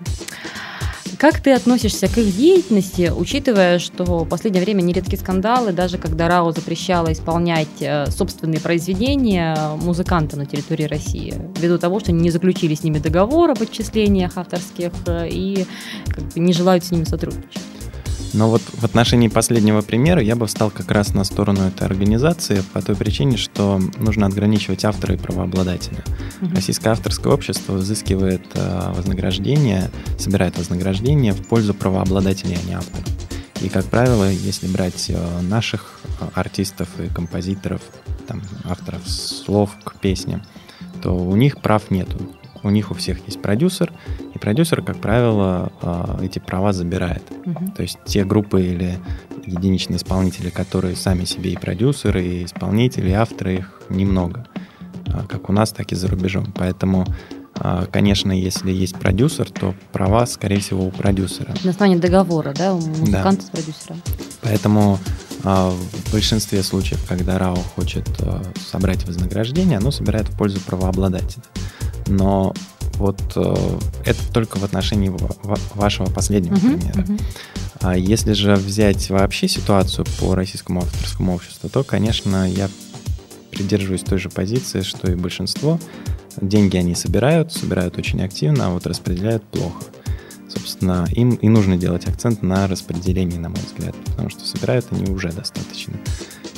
Как 1.18 1.40
ты 1.42 1.52
относишься 1.54 2.08
к 2.08 2.18
их 2.18 2.36
деятельности, 2.36 3.12
учитывая, 3.16 3.80
что 3.80 4.04
в 4.04 4.28
последнее 4.28 4.64
время 4.64 4.82
нередки 4.82 5.16
скандалы, 5.16 5.72
даже 5.72 5.98
когда 5.98 6.28
РАО 6.28 6.52
запрещало 6.52 7.12
исполнять 7.12 7.68
э, 7.82 8.10
собственные 8.10 8.60
произведения 8.60 9.58
музыканта 9.82 10.38
на 10.38 10.46
территории 10.46 10.86
России, 10.86 11.34
ввиду 11.58 11.78
того, 11.78 12.00
что 12.00 12.12
не 12.12 12.32
заключили 12.32 12.76
с 12.76 12.84
ними 12.84 13.00
договор 13.00 13.52
об 13.52 13.62
отчислениях 13.62 14.38
авторских 14.38 14.92
э, 15.08 15.28
и 15.30 15.66
как 16.08 16.24
бы, 16.24 16.40
не 16.40 16.54
желают 16.54 16.84
с 16.86 16.92
ними 16.92 17.04
сотрудничать? 17.04 17.62
Но 18.34 18.50
вот 18.50 18.62
в 18.62 18.84
отношении 18.84 19.28
последнего 19.28 19.82
примера 19.82 20.22
я 20.22 20.36
бы 20.36 20.48
встал 20.48 20.72
как 20.72 20.90
раз 20.92 21.14
на 21.14 21.24
сторону 21.24 21.62
этой 21.68 21.86
организации 21.86 22.64
по 22.74 22.82
той 22.82 22.96
причине, 22.96 23.38
что 23.38 23.80
нужно 23.98 24.28
ограничивать 24.28 24.86
автора 24.86 25.16
и 25.16 25.18
правообладателя. 25.18 26.04
Мгм. 26.40 26.56
Российское 26.56 26.90
авторское 26.90 27.34
общество 27.34 27.74
взыскивает 27.74 28.46
э, 28.54 28.94
вознаграждение, 28.96 29.92
собирает 30.18 30.58
вознаграждение 30.58 31.34
в 31.34 31.46
пользу 31.46 31.74
правообладателей, 31.74 32.58
а 32.62 32.68
не 32.68 32.74
авторов. 32.74 33.06
И, 33.62 33.70
как 33.70 33.86
правило, 33.86 34.30
если 34.30 34.68
брать 34.68 35.10
э, 35.10 35.42
наших 35.42 36.00
э, 36.20 36.28
артистов 36.34 36.88
и 37.00 37.14
композиторов, 37.14 37.82
там, 38.28 38.42
авторов 38.64 39.08
слов 39.08 39.72
к 39.84 40.00
песням, 40.00 40.42
то 41.02 41.16
у 41.16 41.36
них 41.36 41.62
прав 41.62 41.92
нету. 41.92 42.18
У 42.64 42.70
них 42.70 42.92
у 42.92 42.94
всех 42.94 43.26
есть 43.26 43.42
продюсер, 43.42 43.92
и 44.34 44.38
продюсер, 44.38 44.82
как 44.82 44.98
правило, 44.98 45.72
э, 45.82 46.26
эти 46.26 46.40
права 46.40 46.74
забирает. 46.74 47.24
Мгм. 47.46 47.72
То 47.72 47.82
есть 47.82 47.98
те 48.06 48.24
группы 48.24 48.62
или 48.62 49.00
единичные 49.46 49.98
исполнители, 49.98 50.50
которые 50.50 50.96
сами 50.96 51.26
себе 51.26 51.52
и 51.52 51.58
продюсеры, 51.58 52.24
и 52.24 52.46
исполнители, 52.46 53.10
и 53.10 53.14
авторы, 53.14 53.56
их 53.56 53.82
немного. 53.90 54.46
А, 55.08 55.26
Как 55.28 55.50
у 55.50 55.54
нас, 55.54 55.72
так 55.72 55.92
и 55.92 55.96
за 55.96 56.08
рубежом. 56.08 56.54
Поэтому, 56.56 57.06
а, 57.56 57.86
конечно, 57.86 58.32
если 58.32 58.72
есть 58.72 58.96
продюсер, 58.96 59.50
то 59.50 59.74
права, 59.92 60.26
скорее 60.26 60.60
всего, 60.60 60.86
у 60.86 60.92
продюсера. 60.92 61.54
На 61.64 61.72
основании 61.72 62.00
договора, 62.00 62.54
да, 62.54 62.74
у 62.74 62.80
музыканта 62.80 63.44
с 63.44 63.50
продюсером. 63.50 64.02
Поэтому 64.42 65.00
а, 65.44 65.72
в 65.72 66.12
большинстве 66.12 66.64
случаев, 66.64 67.04
когда 67.08 67.38
РАО 67.38 67.56
хочет 67.56 68.08
а, 68.20 68.44
собрать 68.70 69.06
вознаграждение, 69.06 69.78
оно 69.78 69.92
собирает 69.92 70.28
в 70.28 70.38
пользу 70.38 70.60
правообладателя. 70.62 71.44
Но 72.12 72.54
вот 72.96 73.20
э, 73.36 73.80
это 74.06 74.20
только 74.34 74.58
в 74.58 74.64
отношении 74.64 75.10
ва- 75.10 75.36
ва- 75.44 75.58
вашего 75.76 76.08
последнего 76.08 76.54
Мгм, 76.56 76.80
примера. 76.80 77.02
мгм. 77.02 77.20
А 77.80 77.98
если 77.98 78.34
же 78.34 78.54
взять 78.56 79.10
вообще 79.10 79.48
ситуацию 79.48 80.06
по 80.20 80.36
российскому 80.36 80.82
авторскому 80.82 81.34
обществу, 81.34 81.70
то, 81.70 81.84
конечно, 81.84 82.48
я 82.50 82.70
придерживаюсь 83.50 84.02
той 84.02 84.20
же 84.20 84.30
позиции, 84.30 84.82
что 84.82 85.12
и 85.12 85.16
большинство. 85.16 85.80
Деньги 86.40 86.78
они 86.78 86.96
собирают, 86.96 87.52
собирают 87.52 87.98
очень 87.98 88.22
активно, 88.22 88.68
а 88.68 88.70
вот 88.70 88.86
распределяют 88.86 89.44
плохо. 89.44 89.84
собственно, 90.48 91.08
им 91.14 91.32
и 91.36 91.48
нужно 91.48 91.78
делать 91.78 92.08
акцент 92.08 92.44
на 92.44 92.68
распределении, 92.68 93.38
на 93.38 93.48
мой 93.50 93.60
взгляд, 93.66 93.96
потому 94.06 94.30
что 94.30 94.46
собирают 94.46 94.86
они 94.92 95.10
уже 95.10 95.32
достаточно. 95.32 95.94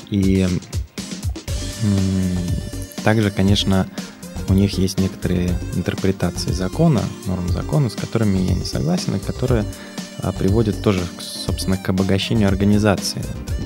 И 0.09 0.47
также, 3.03 3.29
конечно, 3.31 3.87
у 4.49 4.53
них 4.53 4.77
есть 4.77 4.99
некоторые 4.99 5.57
интерпретации 5.75 6.51
закона, 6.51 7.01
норм 7.25 7.47
закона, 7.49 7.89
с 7.89 7.93
которыми 7.93 8.37
я 8.37 8.53
не 8.53 8.65
согласен, 8.65 9.15
и 9.15 9.19
которые 9.19 9.65
а, 10.19 10.31
приводят 10.31 10.81
тоже, 10.81 11.01
собственно, 11.19 11.77
к 11.77 11.89
обогащению 11.89 12.47
организации, 12.47 13.23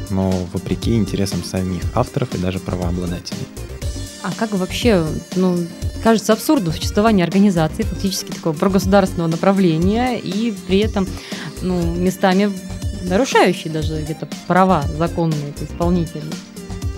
но 0.10 0.32
вопреки 0.54 0.96
интересам 0.96 1.44
самих 1.44 1.84
авторов 1.96 2.34
и 2.36 2.38
даже 2.38 2.60
правообладателей. 2.60 3.48
А 4.24 4.32
как 4.34 4.52
вообще, 4.54 5.06
ну, 5.36 5.58
кажется 6.04 6.34
абсурдным 6.34 6.74
существование 6.74 7.24
организации, 7.24 7.84
фактически 7.84 8.32
такого 8.32 8.54
прогосударственного 8.54 9.28
направления, 9.28 10.20
и 10.20 10.54
при 10.68 10.80
этом, 10.80 11.08
ну, 11.62 11.82
местами 11.96 12.52
нарушающие 13.04 13.72
даже 13.72 14.02
где-то 14.02 14.28
права 14.48 14.84
законные, 14.98 15.54
исполнительные 15.62 16.34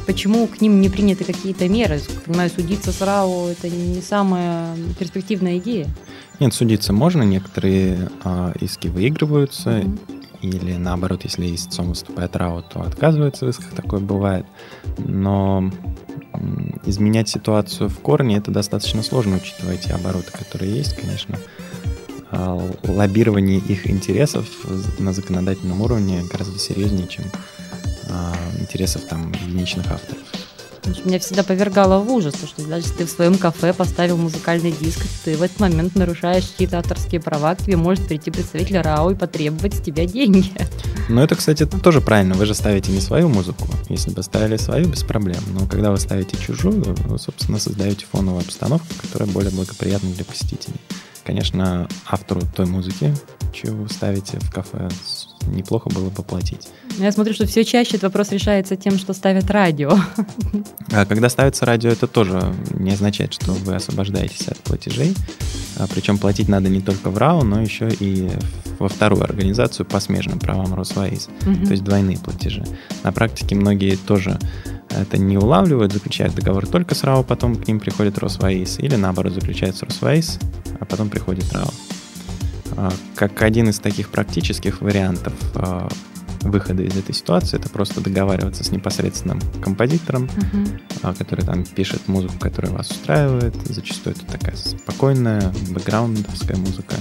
почему 0.10 0.48
к 0.48 0.60
ним 0.60 0.82
не 0.82 0.90
приняты 0.90 1.24
какие-то 1.24 1.70
меры? 1.70 2.02
Понимаю, 2.26 2.50
судиться 2.50 2.92
с 2.92 3.00
РАО– 3.00 3.50
это 3.52 3.70
не 3.70 4.02
самая 4.02 4.76
перспективная 4.98 5.60
идея. 5.60 5.88
Нет, 6.40 6.52
судиться 6.52 6.94
можно, 6.94 7.22
некоторые 7.22 8.10
э, 8.24 8.54
иски 8.60 8.88
выигрываются, 8.88 9.70
mm-hmm. 9.70 10.00
или 10.42 10.78
наоборот, 10.78 11.26
если 11.26 11.54
истцом 11.54 11.90
выступает 11.90 12.36
РАО, 12.36 12.64
то 12.64 12.82
отказывается 12.82 13.46
в 13.46 13.50
исках, 13.50 13.70
такое 13.74 14.00
бывает. 14.00 14.48
Но 14.98 15.70
изменять 16.88 17.30
ситуацию 17.30 17.88
в 17.88 18.00
корне 18.00 18.38
это 18.38 18.50
достаточно 18.50 19.04
сложно, 19.04 19.36
учитывая 19.36 19.78
те 19.78 19.94
обороты, 19.94 20.32
которые 20.32 20.76
есть, 20.76 20.96
конечно. 20.96 21.38
А, 22.32 22.60
лоббирование 22.84 23.60
их 23.60 23.88
интересов 23.88 24.48
на 24.98 25.14
законодательном 25.14 25.82
уровне 25.84 26.24
гораздо 26.32 26.58
серьезнее, 26.58 27.08
чем 27.08 27.26
интересов 28.60 29.04
там 29.06 29.32
единичных 29.32 29.92
авторов. 29.92 30.24
Меня 31.06 31.20
всегда 31.20 31.44
повергало 31.44 32.00
в 32.00 32.12
ужас, 32.12 32.36
что 32.36 32.66
даже 32.66 32.88
если 32.88 32.98
ты 32.98 33.06
в 33.06 33.10
своем 33.10 33.38
кафе 33.38 33.74
поставил 33.74 34.18
музыкальный 34.18 34.72
диск, 34.72 35.06
ты 35.24 35.38
в 35.38 35.42
этот 35.42 35.60
момент 35.60 35.96
нарушаешь 35.96 36.46
чьи-то 36.58 36.80
авторские 36.80 37.22
права, 37.22 37.56
к 37.56 37.64
тебе 37.64 37.78
может 37.78 38.08
прийти 38.08 38.32
представитель 38.32 38.80
РАО 38.80 39.12
и 39.12 39.16
потребовать 39.16 39.76
с 39.76 39.82
тебя 39.82 40.06
деньги. 40.06 40.52
Ну, 41.12 41.24
это, 41.24 41.36
кстати, 41.36 41.66
тоже 41.66 42.02
правильно. 42.02 42.36
Вы 42.36 42.46
же 42.46 42.54
ставите 42.54 42.92
не 42.92 43.02
свою 43.02 43.30
музыку. 43.30 43.66
Если 43.90 44.12
бы 44.12 44.22
ставили 44.22 44.58
свою, 44.58 44.90
без 44.90 45.02
проблем. 45.02 45.40
Но 45.60 45.66
когда 45.66 45.90
вы 45.90 45.98
ставите 45.98 46.38
чужую, 46.38 46.96
вы, 47.00 47.18
собственно, 47.18 47.58
создаете 47.58 48.06
фоновую 48.12 48.44
обстановку, 48.44 48.86
которая 49.02 49.28
более 49.28 49.50
благоприятна 49.50 50.12
для 50.12 50.24
посетителей. 50.24 50.80
Конечно, 51.24 51.88
автору 52.06 52.42
той 52.56 52.68
музыки, 52.68 53.12
чего 53.54 53.84
вы 53.84 53.90
ставите 53.90 54.38
в 54.40 54.52
кафе, 54.52 54.88
неплохо 55.48 55.90
было 55.90 56.10
бы 56.10 56.24
платить. 56.24 56.68
Я 56.98 57.12
смотрю, 57.12 57.34
что 57.34 57.46
все 57.46 57.64
чаще 57.64 57.92
этот 57.92 58.04
вопрос 58.04 58.32
решается 58.32 58.76
тем, 58.76 58.98
что 58.98 59.14
ставят 59.14 59.50
радио. 59.50 59.98
А 60.92 61.06
когда 61.06 61.30
ставится 61.30 61.66
радио, 61.66 61.92
это 61.92 62.08
тоже 62.08 62.54
не 62.74 62.92
означает, 62.92 63.34
что 63.34 63.54
вы 63.54 63.76
освобождаетесь 63.76 64.48
от 64.48 64.58
платежей. 64.58 65.16
А, 65.78 65.88
причем 65.88 66.18
платить 66.18 66.50
надо 66.50 66.70
не 66.70 66.82
только 66.82 67.10
в 67.10 67.18
РАО, 67.18 67.44
но 67.44 67.62
еще 67.62 67.90
и 68.00 68.30
во 68.80 68.90
вторую 68.90 69.24
организацию 69.24 69.86
по 69.86 70.00
смежным 70.00 70.40
правам 70.40 70.74
Росвоис. 70.74 71.30
Угу. 71.42 71.66
То 71.66 71.72
есть 71.72 71.84
двойные 71.84 72.18
платежи. 72.18 72.66
На 73.04 73.12
практике 73.12 73.56
многие 73.56 73.96
тоже 73.96 74.40
это 74.90 75.18
не 75.18 75.38
улавливают, 75.38 75.94
заключают 75.94 76.36
договор 76.36 76.66
только 76.66 76.96
с 76.96 77.04
РАО, 77.04 77.24
потом 77.24 77.56
к 77.56 77.68
ним 77.68 77.80
приходит 77.80 78.18
Росвоис, 78.18 78.80
или 78.80 78.96
наоборот 78.96 79.34
заключают 79.34 79.78
с 79.78 79.84
Росвоис, 79.84 80.40
а 80.80 80.86
потом 80.86 81.10
приходит 81.10 81.52
РАО. 81.54 81.70
А, 82.82 82.94
как 83.14 83.42
один 83.42 83.68
из 83.68 83.80
таких 83.80 84.08
практических 84.08 84.80
вариантов 84.82 85.34
а, 85.56 85.90
выхода 86.44 86.82
из 86.82 86.96
этой 86.96 87.14
ситуации 87.14 87.60
это 87.60 87.68
просто 87.68 88.00
договариваться 88.00 88.64
с 88.64 88.72
непосредственным 88.72 89.42
композитором, 89.62 90.30
uh-huh. 91.04 91.18
который 91.18 91.44
там 91.44 91.66
пишет 91.66 92.08
музыку, 92.08 92.36
которая 92.40 92.72
вас 92.72 92.90
устраивает. 92.90 93.54
Зачастую 93.66 94.16
это 94.16 94.26
такая 94.26 94.56
спокойная, 94.56 95.54
бэкграундовская 95.72 96.56
музыка. 96.56 96.96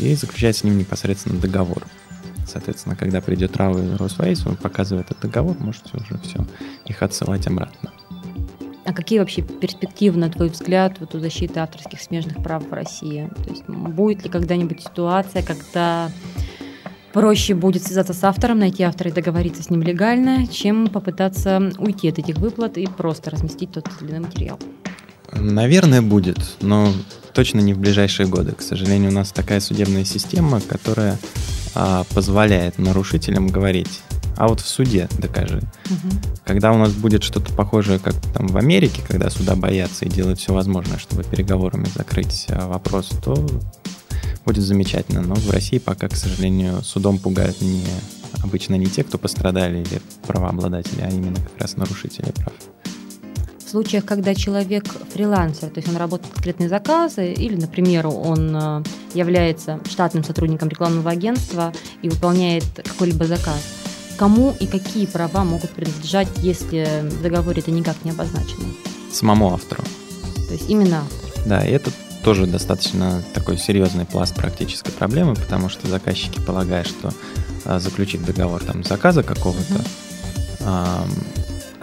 И 0.00 0.14
заключать 0.16 0.56
с 0.56 0.64
ним 0.64 0.76
непосредственно 0.76 1.38
договор. 1.38 1.84
Соответственно, 2.48 2.96
когда 2.96 3.20
придет 3.20 3.56
Рау 3.56 3.78
и 3.78 3.96
Росвейс, 3.96 4.44
он 4.44 4.56
показывает 4.56 5.06
этот 5.12 5.22
договор, 5.22 5.56
можете 5.60 5.90
уже 5.94 6.18
все 6.22 6.44
их 6.86 7.02
отсылать 7.02 7.46
обратно. 7.46 7.92
А 8.84 8.92
какие 8.92 9.18
вообще 9.18 9.42
перспективы, 9.42 10.18
на 10.18 10.28
твой 10.28 10.48
взгляд, 10.50 10.98
вот 11.00 11.14
у 11.14 11.18
защиты 11.18 11.60
авторских 11.60 12.00
смежных 12.00 12.42
прав 12.42 12.68
в 12.68 12.72
России? 12.72 13.30
То 13.44 13.50
есть 13.50 13.66
будет 13.66 14.24
ли 14.24 14.30
когда-нибудь 14.30 14.82
ситуация, 14.82 15.42
когда 15.42 16.10
проще 17.14 17.54
будет 17.54 17.82
связаться 17.82 18.12
с 18.12 18.22
автором, 18.24 18.58
найти 18.58 18.82
автора 18.82 19.10
и 19.10 19.12
договориться 19.12 19.62
с 19.62 19.70
ним 19.70 19.82
легально, 19.82 20.46
чем 20.48 20.88
попытаться 20.88 21.72
уйти 21.78 22.10
от 22.10 22.18
этих 22.18 22.36
выплат 22.36 22.76
и 22.76 22.86
просто 22.86 23.30
разместить 23.30 23.72
тот 23.72 23.88
или 24.02 24.10
иной 24.10 24.20
материал? 24.20 24.58
Наверное, 25.32 26.02
будет, 26.02 26.38
но 26.60 26.92
точно 27.32 27.60
не 27.60 27.72
в 27.72 27.78
ближайшие 27.78 28.26
годы. 28.28 28.52
К 28.52 28.60
сожалению, 28.60 29.10
у 29.10 29.14
нас 29.14 29.32
такая 29.32 29.60
судебная 29.60 30.04
система, 30.04 30.60
которая 30.60 31.18
а, 31.74 32.04
позволяет 32.14 32.78
нарушителям 32.78 33.48
говорить, 33.48 34.02
а 34.36 34.48
вот 34.48 34.60
в 34.60 34.68
суде 34.68 35.08
докажи. 35.18 35.58
Угу. 35.86 36.12
Когда 36.44 36.72
у 36.72 36.78
нас 36.78 36.92
будет 36.92 37.22
что-то 37.22 37.52
похожее, 37.52 37.98
как 37.98 38.14
там 38.32 38.48
в 38.48 38.56
Америке, 38.56 39.02
когда 39.06 39.30
суда 39.30 39.54
боятся 39.56 40.04
и 40.04 40.08
делают 40.08 40.38
все 40.38 40.52
возможное, 40.52 40.98
чтобы 40.98 41.24
переговорами 41.24 41.86
закрыть 41.94 42.46
а, 42.48 42.68
вопрос, 42.68 43.10
то 43.22 43.34
будет 44.44 44.62
замечательно. 44.62 45.22
Но 45.22 45.34
в 45.34 45.50
России 45.50 45.78
пока, 45.78 46.08
к 46.08 46.16
сожалению, 46.16 46.82
судом 46.82 47.18
пугают 47.18 47.60
не 47.60 47.84
обычно 48.42 48.74
не 48.74 48.86
те, 48.86 49.04
кто 49.04 49.18
пострадали 49.18 49.78
или 49.78 50.00
правообладатели, 50.26 51.00
а 51.02 51.08
именно 51.08 51.36
как 51.36 51.60
раз 51.62 51.76
нарушители 51.76 52.30
прав. 52.32 52.52
В 53.64 53.70
случаях, 53.70 54.04
когда 54.04 54.34
человек 54.34 54.84
фрилансер, 55.12 55.68
то 55.68 55.78
есть 55.78 55.88
он 55.88 55.96
работает 55.96 56.32
конкретные 56.32 56.68
заказы, 56.68 57.32
или, 57.32 57.56
например, 57.56 58.06
он 58.06 58.54
э, 58.54 58.82
является 59.14 59.80
штатным 59.90 60.22
сотрудником 60.22 60.68
рекламного 60.68 61.10
агентства 61.10 61.72
и 62.02 62.08
выполняет 62.08 62.64
какой-либо 62.76 63.24
заказ, 63.24 63.60
кому 64.16 64.54
и 64.58 64.66
какие 64.66 65.06
права 65.06 65.44
могут 65.44 65.70
принадлежать, 65.70 66.28
если 66.38 67.02
в 67.02 67.22
договоре 67.22 67.60
это 67.60 67.70
никак 67.70 67.96
не 68.04 68.10
обозначено? 68.10 68.64
Самому 69.12 69.52
автору. 69.52 69.82
То 70.48 70.52
есть 70.52 70.68
именно 70.68 70.98
автор. 70.98 71.42
Да, 71.46 71.66
и 71.66 71.70
это 71.70 71.90
тоже 72.24 72.46
достаточно 72.46 73.22
такой 73.34 73.58
серьезный 73.58 74.06
пласт 74.06 74.34
практической 74.34 74.90
проблемы, 74.90 75.34
потому 75.34 75.68
что 75.68 75.86
заказчики 75.86 76.40
полагают, 76.40 76.88
что 76.88 77.12
а, 77.64 77.78
заключив 77.78 78.24
договор 78.24 78.64
там 78.64 78.82
заказа 78.82 79.22
какого-то, 79.22 79.84
mm-hmm. 80.60 81.08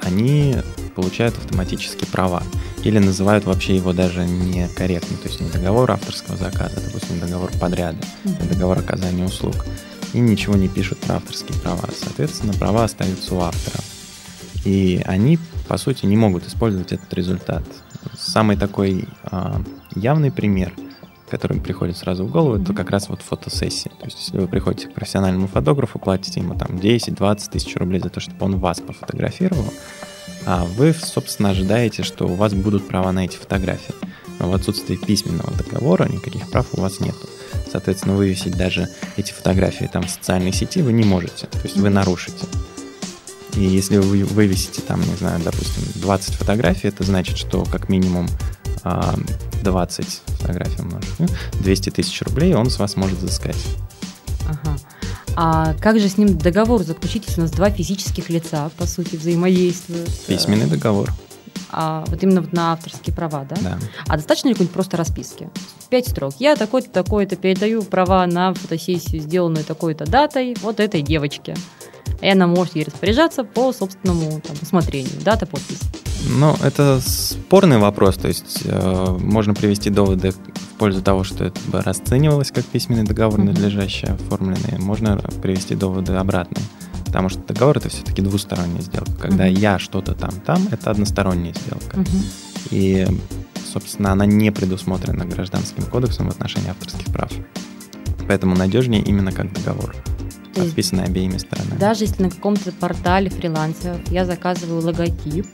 они 0.02 0.58
получают 0.96 1.38
автоматически 1.38 2.06
права. 2.06 2.44
Или 2.84 2.98
называют 2.98 3.46
вообще 3.46 3.76
его 3.76 3.94
даже 3.94 4.26
некорректно, 4.26 5.16
то 5.18 5.28
есть 5.28 5.40
не 5.40 5.50
договор 5.50 5.92
авторского 5.92 6.36
заказа, 6.38 6.78
а, 6.78 6.82
допустим, 6.82 7.20
договор 7.20 7.52
подряда, 7.60 8.00
mm-hmm. 8.24 8.50
договор 8.50 8.80
оказания 8.80 9.24
услуг. 9.24 9.66
И 10.14 10.20
ничего 10.20 10.56
не 10.56 10.68
пишут 10.68 11.00
про 11.00 11.16
авторские 11.16 11.58
права. 11.60 11.88
Соответственно, 11.94 12.54
права 12.54 12.84
остаются 12.84 13.34
у 13.36 13.40
автора. 13.40 13.82
И 14.66 15.02
они, 15.06 15.40
по 15.68 15.78
сути, 15.78 16.06
не 16.06 16.18
могут 16.18 16.48
использовать 16.48 16.92
этот 16.92 17.14
результат. 17.14 17.64
Самый 18.18 18.58
такой 18.58 19.08
а, 19.24 19.62
явный 19.96 20.32
пример, 20.32 20.74
который 21.30 21.62
приходит 21.62 21.98
сразу 21.98 22.26
в 22.26 22.32
голову, 22.32 22.58
mm-hmm. 22.58 22.64
это 22.64 22.74
как 22.74 22.90
раз 22.90 23.10
вот 23.10 23.22
фотосессия. 23.22 23.92
То 24.00 24.06
есть, 24.06 24.20
если 24.20 24.38
вы 24.38 24.48
приходите 24.48 24.88
к 24.88 24.94
профессиональному 24.94 25.48
фотографу, 25.48 25.98
платите 25.98 26.42
ему 26.42 26.58
там 26.58 26.72
10-20 26.76 27.52
тысяч 27.52 27.76
рублей 27.78 28.02
за 28.02 28.10
то, 28.10 28.20
чтобы 28.20 28.46
он 28.46 28.60
вас 28.60 28.82
пофотографировал, 28.82 29.74
а 30.46 30.66
вы, 30.66 30.94
собственно, 30.94 31.52
ожидаете, 31.52 32.04
что 32.04 32.26
у 32.26 32.36
вас 32.36 32.54
будут 32.54 32.88
права 32.88 33.12
на 33.12 33.26
эти 33.26 33.38
фотографии. 33.38 33.96
Но 34.40 34.50
в 34.50 34.54
отсутствии 34.54 34.96
письменного 34.96 35.52
договора 35.52 36.08
никаких 36.10 36.50
прав 36.50 36.68
у 36.74 36.82
вас 36.82 37.00
нет. 37.00 37.16
Соответственно, 37.72 38.16
вывесить 38.16 38.58
даже 38.58 38.90
эти 39.18 39.32
фотографии 39.32 39.90
там 39.92 40.04
в 40.04 40.10
социальной 40.10 40.54
сети 40.54 40.82
вы 40.82 40.94
не 40.94 41.04
можете. 41.04 41.48
То 41.48 41.62
есть 41.64 41.78
вы 41.78 41.90
нарушите. 41.90 42.46
И 43.56 43.64
если 43.64 43.98
вы 43.98 44.24
вывесите 44.26 44.82
там, 44.82 45.02
не 45.02 45.16
знаю, 45.16 45.42
допустим, 45.44 45.84
20 45.96 46.36
фотографий, 46.36 46.88
это 46.88 47.04
значит, 47.04 47.38
что 47.38 47.64
как 47.66 47.90
минимум 47.90 48.28
20 48.84 48.86
а, 48.86 50.34
фотографий 50.34 50.82
умножить, 50.82 51.10
200 51.62 51.90
тысяч 51.92 52.22
рублей 52.22 52.54
он 52.56 52.70
с 52.70 52.80
вас 52.80 52.96
может 52.96 53.20
взыскать. 53.20 53.58
Ага. 54.48 54.78
А 55.36 55.74
как 55.76 56.00
же 56.00 56.10
с 56.10 56.18
ним 56.18 56.38
договор 56.38 56.84
заключить, 56.84 57.26
если 57.28 57.42
у 57.42 57.44
нас 57.44 57.52
два 57.52 57.70
физических 57.70 58.30
лица, 58.30 58.70
по 58.78 58.86
сути, 58.86 59.16
взаимодействуют? 59.16 60.10
Письменный 60.28 60.68
договор. 60.68 61.14
А, 61.72 62.04
вот 62.08 62.22
именно 62.24 62.42
вот 62.42 62.54
на 62.54 62.74
авторские 62.74 63.16
права, 63.16 63.46
да? 63.50 63.56
Да. 63.62 63.80
А 64.08 64.18
достаточно 64.18 64.50
ли 64.50 64.54
какой-нибудь 64.54 64.74
просто 64.74 64.98
расписки? 64.98 65.50
Пять 65.90 66.08
строк. 66.08 66.36
Я 66.40 66.56
такой-то, 66.56 66.90
такой-то 66.90 67.36
передаю 67.36 67.84
права 67.84 68.26
на 68.26 68.54
фотосессию, 68.54 69.22
сделанную 69.22 69.66
такой-то 69.66 70.06
датой, 70.06 70.56
вот 70.62 70.80
этой 70.80 71.02
девочке 71.02 71.56
и 72.22 72.28
она 72.28 72.48
может 72.48 72.76
ей 72.76 72.86
распоряжаться 72.86 73.44
по 73.44 73.74
собственному 73.74 74.42
там, 74.42 74.56
усмотрению. 74.62 75.14
Дата, 75.24 75.46
подпись. 75.46 75.82
Ну, 76.28 76.56
это 76.64 77.00
спорный 77.04 77.80
вопрос, 77.80 78.16
то 78.16 78.28
есть 78.28 78.62
э, 78.66 79.18
можно 79.20 79.56
привести 79.56 79.90
доводы 79.90 80.32
в 80.32 80.78
пользу 80.78 81.02
того, 81.02 81.24
что 81.24 81.46
это 81.46 81.60
бы 81.68 81.82
расценивалось 81.82 82.52
как 82.52 82.64
письменный 82.66 83.04
договор, 83.04 83.40
надлежащий 83.40 84.08
оформленный, 84.08 84.78
можно 84.78 85.18
привести 85.42 85.74
доводы 85.74 86.14
обратные. 86.14 86.64
Потому 87.12 87.28
что 87.28 87.40
договор 87.42 87.78
это 87.78 87.90
все-таки 87.90 88.22
двусторонняя 88.22 88.82
сделка. 88.82 89.12
Когда 89.20 89.46
uh-huh. 89.46 89.60
я 89.60 89.80
что-то 89.80 90.14
там, 90.14 90.32
там, 90.46 90.66
это 90.72 90.92
односторонняя 90.92 91.54
сделка. 91.54 91.98
Uh-huh. 91.98 92.26
И, 92.70 93.06
собственно, 93.70 94.14
она 94.14 94.26
не 94.26 94.50
предусмотрена 94.50 95.26
гражданским 95.26 95.84
кодексом 95.84 96.28
в 96.28 96.30
отношении 96.30 96.70
авторских 96.70 97.08
прав. 97.08 97.30
Поэтому 98.30 98.56
надежнее 98.56 99.02
именно 99.02 99.34
как 99.34 99.52
договор, 99.52 99.94
подписанный 100.56 101.04
обеими 101.04 101.38
сторонами. 101.38 101.78
Даже 101.78 102.06
если 102.06 102.24
на 102.24 102.30
каком-то 102.30 102.72
портале 102.72 103.30
фрилансеров 103.30 104.00
я 104.10 104.26
заказываю 104.26 104.82
логотип, 104.82 105.46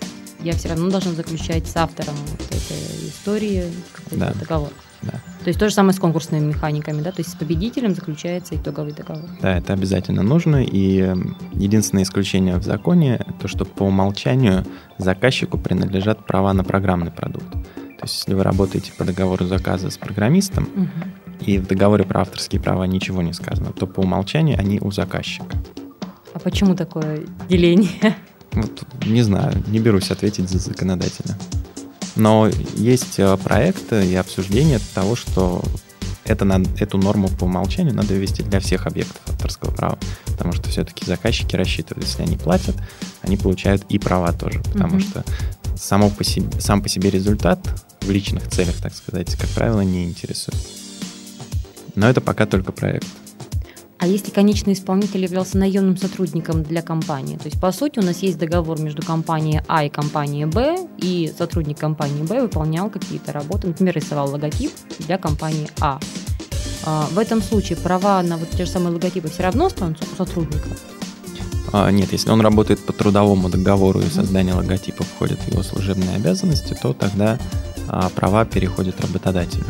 я 0.42 0.54
все 0.54 0.70
равно 0.70 0.92
должна 0.92 1.14
заключать 1.14 1.68
с 1.68 1.76
автором 1.76 2.14
вот 2.28 2.42
этой 2.52 3.10
истории 3.10 3.66
какой-то 3.94 4.26
да. 4.28 4.40
договор. 4.40 4.74
Да. 5.02 5.12
То 5.12 5.48
есть 5.48 5.60
то 5.60 5.70
же 5.70 5.74
самое 5.74 5.94
с 5.94 6.00
конкурсными 6.00 6.46
механиками, 6.46 7.02
да, 7.02 7.12
то 7.12 7.22
есть 7.22 7.32
с 7.32 7.36
победителем 7.36 7.96
заключается 7.96 8.56
итоговый 8.56 8.94
договор. 8.94 9.30
Да, 9.42 9.58
это 9.58 9.74
обязательно 9.74 10.24
нужно, 10.24 10.64
и 10.64 11.00
эм, 11.00 11.38
единственное 11.54 12.04
исключение 12.04 12.58
в 12.58 12.64
законе, 12.64 13.26
то, 13.40 13.48
что 13.48 13.64
по 13.64 13.84
умолчанию 13.84 14.66
заказчику 14.98 15.58
принадлежат 15.58 16.26
права 16.26 16.54
на 16.54 16.64
программный 16.64 17.12
продукт. 17.12 17.50
То 17.52 18.04
есть 18.04 18.18
если 18.18 18.34
вы 18.34 18.44
работаете 18.44 18.92
по 18.94 19.06
договору 19.06 19.46
заказа 19.46 19.90
с 19.90 19.98
программистом, 19.98 20.70
угу. 20.76 21.46
и 21.46 21.58
в 21.58 21.68
договоре 21.68 22.04
про 22.04 22.22
авторские 22.22 22.62
права 22.62 22.84
ничего 22.84 23.22
не 23.22 23.34
сказано, 23.34 23.72
то 23.72 23.88
по 23.88 24.02
умолчанию 24.02 24.60
они 24.60 24.80
у 24.80 24.92
заказчика. 24.92 25.58
А 26.34 26.40
почему 26.40 26.76
такое 26.76 27.22
деление? 27.50 28.16
Вот 28.54 28.84
не 29.06 29.22
знаю, 29.22 29.64
не 29.68 29.80
берусь 29.80 30.10
ответить 30.12 30.50
за 30.50 30.58
законодателя. 30.60 31.36
Но 32.18 32.50
есть 32.76 33.20
э, 33.20 33.38
проекты 33.38 34.06
и 34.06 34.16
обсуждения 34.16 34.80
того, 34.94 35.16
что 35.16 35.64
это 36.26 36.46
надо, 36.46 36.70
эту 36.80 36.98
норму 36.98 37.30
по 37.30 37.46
умолчанию 37.46 37.94
надо 37.94 38.14
ввести 38.14 38.44
для 38.44 38.60
всех 38.60 38.86
объектов 38.88 39.22
авторского 39.28 39.72
права. 39.72 39.98
Потому 40.26 40.52
что 40.52 40.70
все-таки 40.70 41.06
заказчики 41.06 41.56
рассчитывают, 41.56 42.06
если 42.06 42.24
они 42.24 42.38
платят, 42.38 42.76
они 43.22 43.38
получают 43.38 43.84
и 43.90 44.00
права 44.00 44.34
тоже. 44.34 44.62
Потому 44.74 44.98
mm-hmm. 44.98 45.10
что 45.10 45.24
само 45.78 46.10
по 46.10 46.24
себе, 46.24 46.60
сам 46.60 46.82
по 46.82 46.90
себе 46.90 47.10
результат 47.10 47.60
в 48.02 48.10
личных 48.10 48.48
целях, 48.50 48.76
так 48.76 48.94
сказать, 48.94 49.36
как 49.36 49.50
правило, 49.52 49.82
не 49.82 50.06
интересует. 50.06 50.58
Но 51.96 52.10
это 52.10 52.20
пока 52.20 52.46
только 52.46 52.72
проект. 52.72 53.08
А 54.00 54.06
если 54.06 54.30
конечный 54.30 54.74
исполнитель 54.74 55.24
являлся 55.24 55.58
наемным 55.58 55.98
сотрудником 55.98 56.64
для 56.64 56.82
компании? 56.84 57.38
То 57.38 57.46
есть, 57.46 57.60
по 57.60 57.72
сути, 57.72 57.98
у 57.98 58.04
нас 58.04 58.20
есть 58.20 58.38
договор 58.38 58.80
между 58.80 59.02
компанией 59.02 59.62
А 59.68 59.86
и 59.86 59.90
компанией 59.90 60.46
Б, 60.46 60.88
и 61.00 61.34
сотрудник 61.36 61.80
компании 61.80 62.22
Б 62.22 62.42
выполнял 62.42 62.92
какие-то 62.92 63.34
работы, 63.34 63.68
например, 63.68 63.96
рисовал 63.96 64.30
логотип 64.32 64.72
для 65.00 65.18
компании 65.18 65.68
А. 65.80 66.00
а 66.86 67.08
в 67.12 67.18
этом 67.18 67.42
случае 67.42 67.78
права 67.78 68.22
на 68.22 68.38
вот 68.38 68.50
те 68.52 68.66
же 68.66 68.72
самые 68.72 68.94
логотипы 68.94 69.30
все 69.30 69.44
равно 69.44 69.66
останутся 69.66 70.06
у 70.14 70.16
сотрудника? 70.16 70.70
А, 71.74 71.90
нет, 71.90 72.12
если 72.12 72.30
он 72.30 72.42
работает 72.42 72.80
по 72.80 72.94
трудовому 72.94 73.50
договору 73.50 74.00
и 74.00 74.10
создание 74.10 74.54
логотипа 74.54 75.04
входит 75.04 75.40
в 75.40 75.52
его 75.52 75.64
служебные 75.64 76.16
обязанности, 76.16 76.78
то 76.80 76.94
тогда 76.94 77.40
а, 77.88 78.10
права 78.10 78.46
переходят 78.46 79.02
работодателю. 79.02 79.66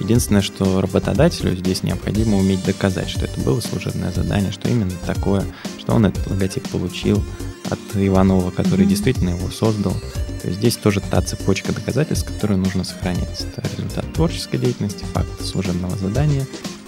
Единственное, 0.00 0.42
что 0.42 0.80
работодателю 0.80 1.54
здесь 1.54 1.82
необходимо 1.82 2.38
уметь 2.38 2.64
доказать, 2.64 3.08
что 3.10 3.26
это 3.26 3.38
было 3.40 3.60
служебное 3.60 4.10
задание, 4.10 4.50
что 4.50 4.68
именно 4.68 4.92
такое, 5.06 5.44
что 5.78 5.92
он 5.92 6.06
этот 6.06 6.26
логотип 6.26 6.66
получил 6.68 7.22
от 7.68 7.78
Иванова, 7.94 8.50
который 8.50 8.84
mm-hmm. 8.84 8.88
действительно 8.88 9.28
его 9.30 9.50
создал. 9.50 9.92
То 10.40 10.48
есть 10.48 10.58
здесь 10.58 10.76
тоже 10.76 11.00
та 11.00 11.20
цепочка 11.20 11.72
доказательств, 11.72 12.26
которую 12.26 12.58
нужно 12.58 12.82
сохранять. 12.82 13.40
Это 13.40 13.62
результат 13.76 14.12
творческой 14.14 14.58
деятельности, 14.58 15.04
факт 15.12 15.44
служебного 15.44 15.96
задания 15.98 16.46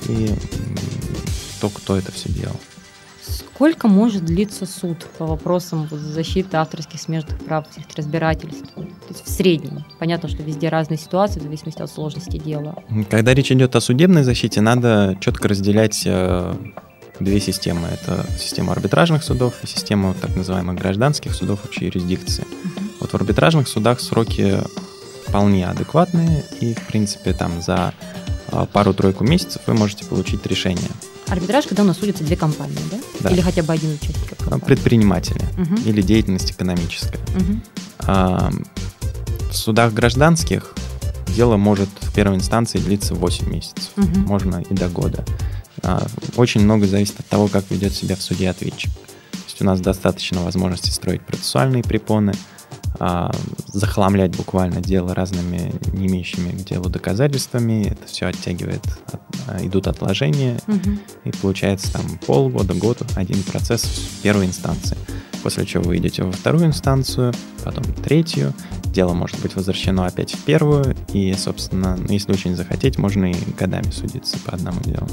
и 0.09 0.31
то, 1.61 1.69
кто 1.69 1.97
это 1.97 2.11
все 2.13 2.31
делал. 2.31 2.59
Сколько 3.23 3.87
может 3.87 4.25
длиться 4.25 4.67
суд 4.67 5.07
по 5.17 5.27
вопросам 5.27 5.89
защиты 5.91 6.57
авторских 6.57 7.01
смежных 7.01 7.39
прав, 7.39 7.67
всех 7.71 7.85
разбирательств? 7.97 8.69
То 8.75 8.83
есть 9.09 9.25
в 9.25 9.29
среднем. 9.29 9.85
Понятно, 9.99 10.29
что 10.29 10.43
везде 10.43 10.69
разные 10.69 10.99
ситуации 10.99 11.39
в 11.39 11.43
зависимости 11.45 11.81
от 11.81 11.91
сложности 11.91 12.39
дела. 12.39 12.83
Когда 13.11 13.33
речь 13.33 13.53
идет 13.53 13.77
о 13.77 13.81
судебной 13.81 14.25
защите, 14.25 14.61
надо 14.61 15.17
четко 15.21 15.47
разделять 15.49 16.03
э, 16.05 16.55
две 17.21 17.41
системы. 17.41 17.89
Это 17.89 18.27
система 18.39 18.73
арбитражных 18.73 19.23
судов 19.23 19.55
и 19.63 19.67
система 19.69 20.15
так 20.15 20.35
называемых 20.35 20.77
гражданских 20.77 21.35
судов 21.35 21.65
общей 21.65 21.87
юрисдикции. 21.87 22.45
uh 22.45 22.83
Вот 23.01 23.11
в 23.13 23.15
арбитражных 23.15 23.69
судах 23.69 24.01
сроки 24.01 24.59
вполне 25.27 25.69
адекватные, 25.69 26.45
и, 26.61 26.75
в 26.75 26.87
принципе, 26.89 27.33
там 27.33 27.63
за 27.63 27.95
э, 28.51 28.67
пару-тройку 28.73 29.23
месяцев 29.23 29.63
вы 29.67 29.75
можете 29.75 30.05
получить 30.05 30.45
решение. 30.47 30.91
Арбитраж, 31.33 31.65
когда 31.67 31.83
у 31.83 31.87
нас 31.87 31.97
судятся 31.97 32.25
две 32.25 32.37
компании, 32.37 32.77
да? 32.91 32.99
да. 33.21 33.31
Или 33.31 33.41
хотя 33.41 33.63
бы 33.63 33.73
один 33.73 33.95
участник? 33.95 34.37
Компании. 34.37 34.65
Предприниматели 34.67 35.41
угу. 35.57 35.77
или 35.87 36.03
деятельность 36.03 36.51
экономическая. 36.51 37.19
Угу. 37.35 37.61
А, 38.01 38.51
в 39.51 39.55
судах 39.55 39.95
гражданских 39.95 40.75
дело 41.29 41.57
может 41.57 41.89
в 42.03 42.13
первой 42.15 42.37
инстанции 42.37 42.79
длиться 42.79 43.15
8 43.15 43.49
месяцев, 43.49 43.93
угу. 43.97 44.21
можно 44.27 44.63
и 44.69 44.75
до 44.75 44.91
года. 44.91 45.25
А, 45.83 46.07
очень 46.37 46.61
много 46.61 46.87
зависит 46.87 47.19
от 47.19 47.27
того, 47.29 47.49
как 47.49 47.65
ведет 47.71 47.95
себя 47.95 48.15
в 48.15 48.21
суде 48.21 48.51
ответчик. 48.51 48.93
То 49.31 49.39
есть 49.47 49.63
у 49.63 49.65
нас 49.65 49.81
достаточно 49.81 50.43
возможности 50.43 50.91
строить 50.91 51.23
процессуальные 51.23 51.83
препоны, 51.83 52.35
а, 52.99 53.31
захламлять 53.69 54.37
буквально 54.37 54.81
дело 54.81 55.15
разными 55.15 55.73
не 55.93 56.07
имеющими 56.07 56.51
к 56.51 56.65
делу 56.65 56.89
доказательствами. 56.89 57.89
Это 57.89 58.07
все 58.07 58.27
оттягивает, 58.27 58.85
от, 59.13 59.21
а, 59.49 59.65
идут 59.65 59.87
отложения, 59.87 60.59
угу. 60.67 60.99
и 61.25 61.31
получается 61.41 61.93
там 61.93 62.03
полгода, 62.27 62.75
год, 62.75 63.03
один 63.17 63.43
процесс 63.43 63.83
в 63.83 64.23
первой 64.23 64.47
инстанции. 64.47 64.97
После 65.43 65.67
чего 65.67 65.85
вы 65.85 65.97
идете 65.97 66.23
во 66.23 66.31
вторую 66.31 66.67
инстанцию, 66.67 67.35
потом 67.65 67.85
третью. 67.85 68.55
Дело 68.85 69.13
может 69.13 69.41
быть 69.41 69.57
возвращено 69.57 70.07
опять 70.07 70.35
в 70.35 70.45
первую, 70.45 70.95
и, 71.13 71.33
собственно, 71.35 71.97
ну, 71.97 72.13
если 72.13 72.33
очень 72.33 72.55
захотеть, 72.55 72.99
можно 72.99 73.33
и 73.33 73.35
годами 73.59 73.91
судиться 73.91 74.39
по 74.39 74.53
одному 74.53 74.81
делу. 74.83 75.09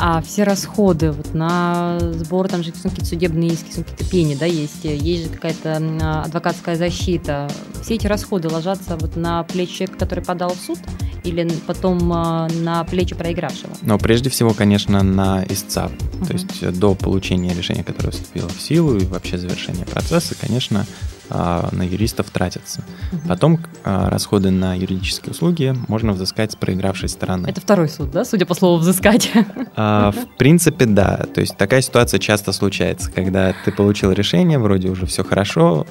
А 0.00 0.22
все 0.22 0.44
расходы 0.44 1.10
вот 1.10 1.34
на 1.34 1.98
сбор, 2.00 2.48
там 2.48 2.62
же 2.62 2.70
какие-то 2.70 3.04
судебные 3.04 3.50
иски, 3.50 3.82
какие-то 3.82 4.04
пени, 4.04 4.36
да, 4.36 4.46
есть, 4.46 4.84
есть 4.84 5.24
же 5.24 5.28
какая-то 5.28 6.22
адвокатская 6.24 6.76
защита. 6.76 7.50
Все 7.82 7.94
эти 7.94 8.06
расходы 8.06 8.48
ложатся 8.48 8.96
вот 8.96 9.16
на 9.16 9.42
плечи 9.42 9.74
человека, 9.78 9.98
который 9.98 10.24
подал 10.24 10.50
в 10.50 10.60
суд, 10.60 10.78
или 11.24 11.50
потом 11.66 12.12
а, 12.12 12.48
на 12.48 12.84
плечи 12.84 13.14
проигравшего? 13.14 13.72
Но 13.82 13.98
прежде 13.98 14.30
всего, 14.30 14.54
конечно, 14.54 15.02
на 15.02 15.44
истца. 15.48 15.90
Uh-huh. 15.90 16.26
То 16.26 16.32
есть 16.32 16.78
до 16.78 16.94
получения 16.94 17.52
решения, 17.52 17.82
которое 17.82 18.12
вступило 18.12 18.48
в 18.48 18.60
силу 18.60 18.96
и 18.96 19.04
вообще 19.04 19.36
завершения 19.36 19.84
процесса, 19.84 20.34
конечно, 20.40 20.86
на 21.30 21.82
юристов 21.82 22.30
тратятся. 22.30 22.82
Угу. 23.12 23.28
Потом 23.28 23.60
а, 23.84 24.10
расходы 24.10 24.50
на 24.50 24.74
юридические 24.74 25.32
услуги 25.32 25.74
можно 25.88 26.12
взыскать 26.12 26.52
с 26.52 26.56
проигравшей 26.56 27.08
стороны. 27.08 27.46
Это 27.48 27.60
второй 27.60 27.88
суд, 27.88 28.10
да, 28.10 28.24
судя 28.24 28.46
по 28.46 28.54
слову 28.54 28.78
взыскать? 28.78 29.30
А, 29.76 30.10
в 30.12 30.36
принципе, 30.38 30.86
да. 30.86 31.26
То 31.34 31.40
есть 31.40 31.56
такая 31.56 31.82
ситуация 31.82 32.18
часто 32.18 32.52
случается, 32.52 33.10
когда 33.10 33.54
ты 33.64 33.72
получил 33.72 34.12
решение, 34.12 34.58
вроде 34.58 34.88
уже 34.88 35.06
все 35.06 35.22
хорошо, 35.24 35.86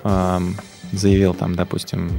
заявил 0.92 1.34
там, 1.34 1.56
допустим, 1.56 2.12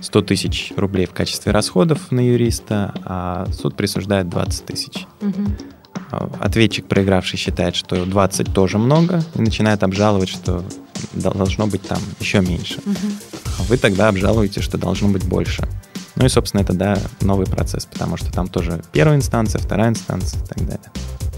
100 0.00 0.22
тысяч 0.22 0.72
рублей 0.76 1.06
в 1.06 1.12
качестве 1.12 1.52
расходов 1.52 2.10
на 2.10 2.20
юриста, 2.20 2.94
а 3.04 3.46
суд 3.52 3.76
присуждает 3.76 4.28
20 4.28 4.66
тысяч. 4.66 5.06
Угу. 5.20 6.30
Ответчик, 6.40 6.86
проигравший, 6.86 7.38
считает, 7.38 7.74
что 7.74 8.04
20 8.04 8.52
тоже 8.52 8.78
много, 8.78 9.22
и 9.34 9.40
начинает 9.40 9.82
обжаловать, 9.82 10.28
что 10.28 10.64
должно 11.12 11.66
быть 11.66 11.82
там 11.82 11.98
еще 12.20 12.40
меньше. 12.40 12.80
Угу. 12.84 13.64
Вы 13.68 13.76
тогда 13.76 14.08
обжалуете, 14.08 14.60
что 14.60 14.78
должно 14.78 15.08
быть 15.08 15.24
больше. 15.24 15.68
Ну 16.16 16.26
и, 16.26 16.28
собственно, 16.28 16.62
это, 16.62 16.72
да, 16.72 16.98
новый 17.20 17.46
процесс, 17.46 17.86
потому 17.86 18.16
что 18.16 18.32
там 18.32 18.46
тоже 18.46 18.82
первая 18.92 19.16
инстанция, 19.16 19.60
вторая 19.60 19.90
инстанция 19.90 20.40
и 20.40 20.46
так 20.46 20.58
далее. 20.58 20.90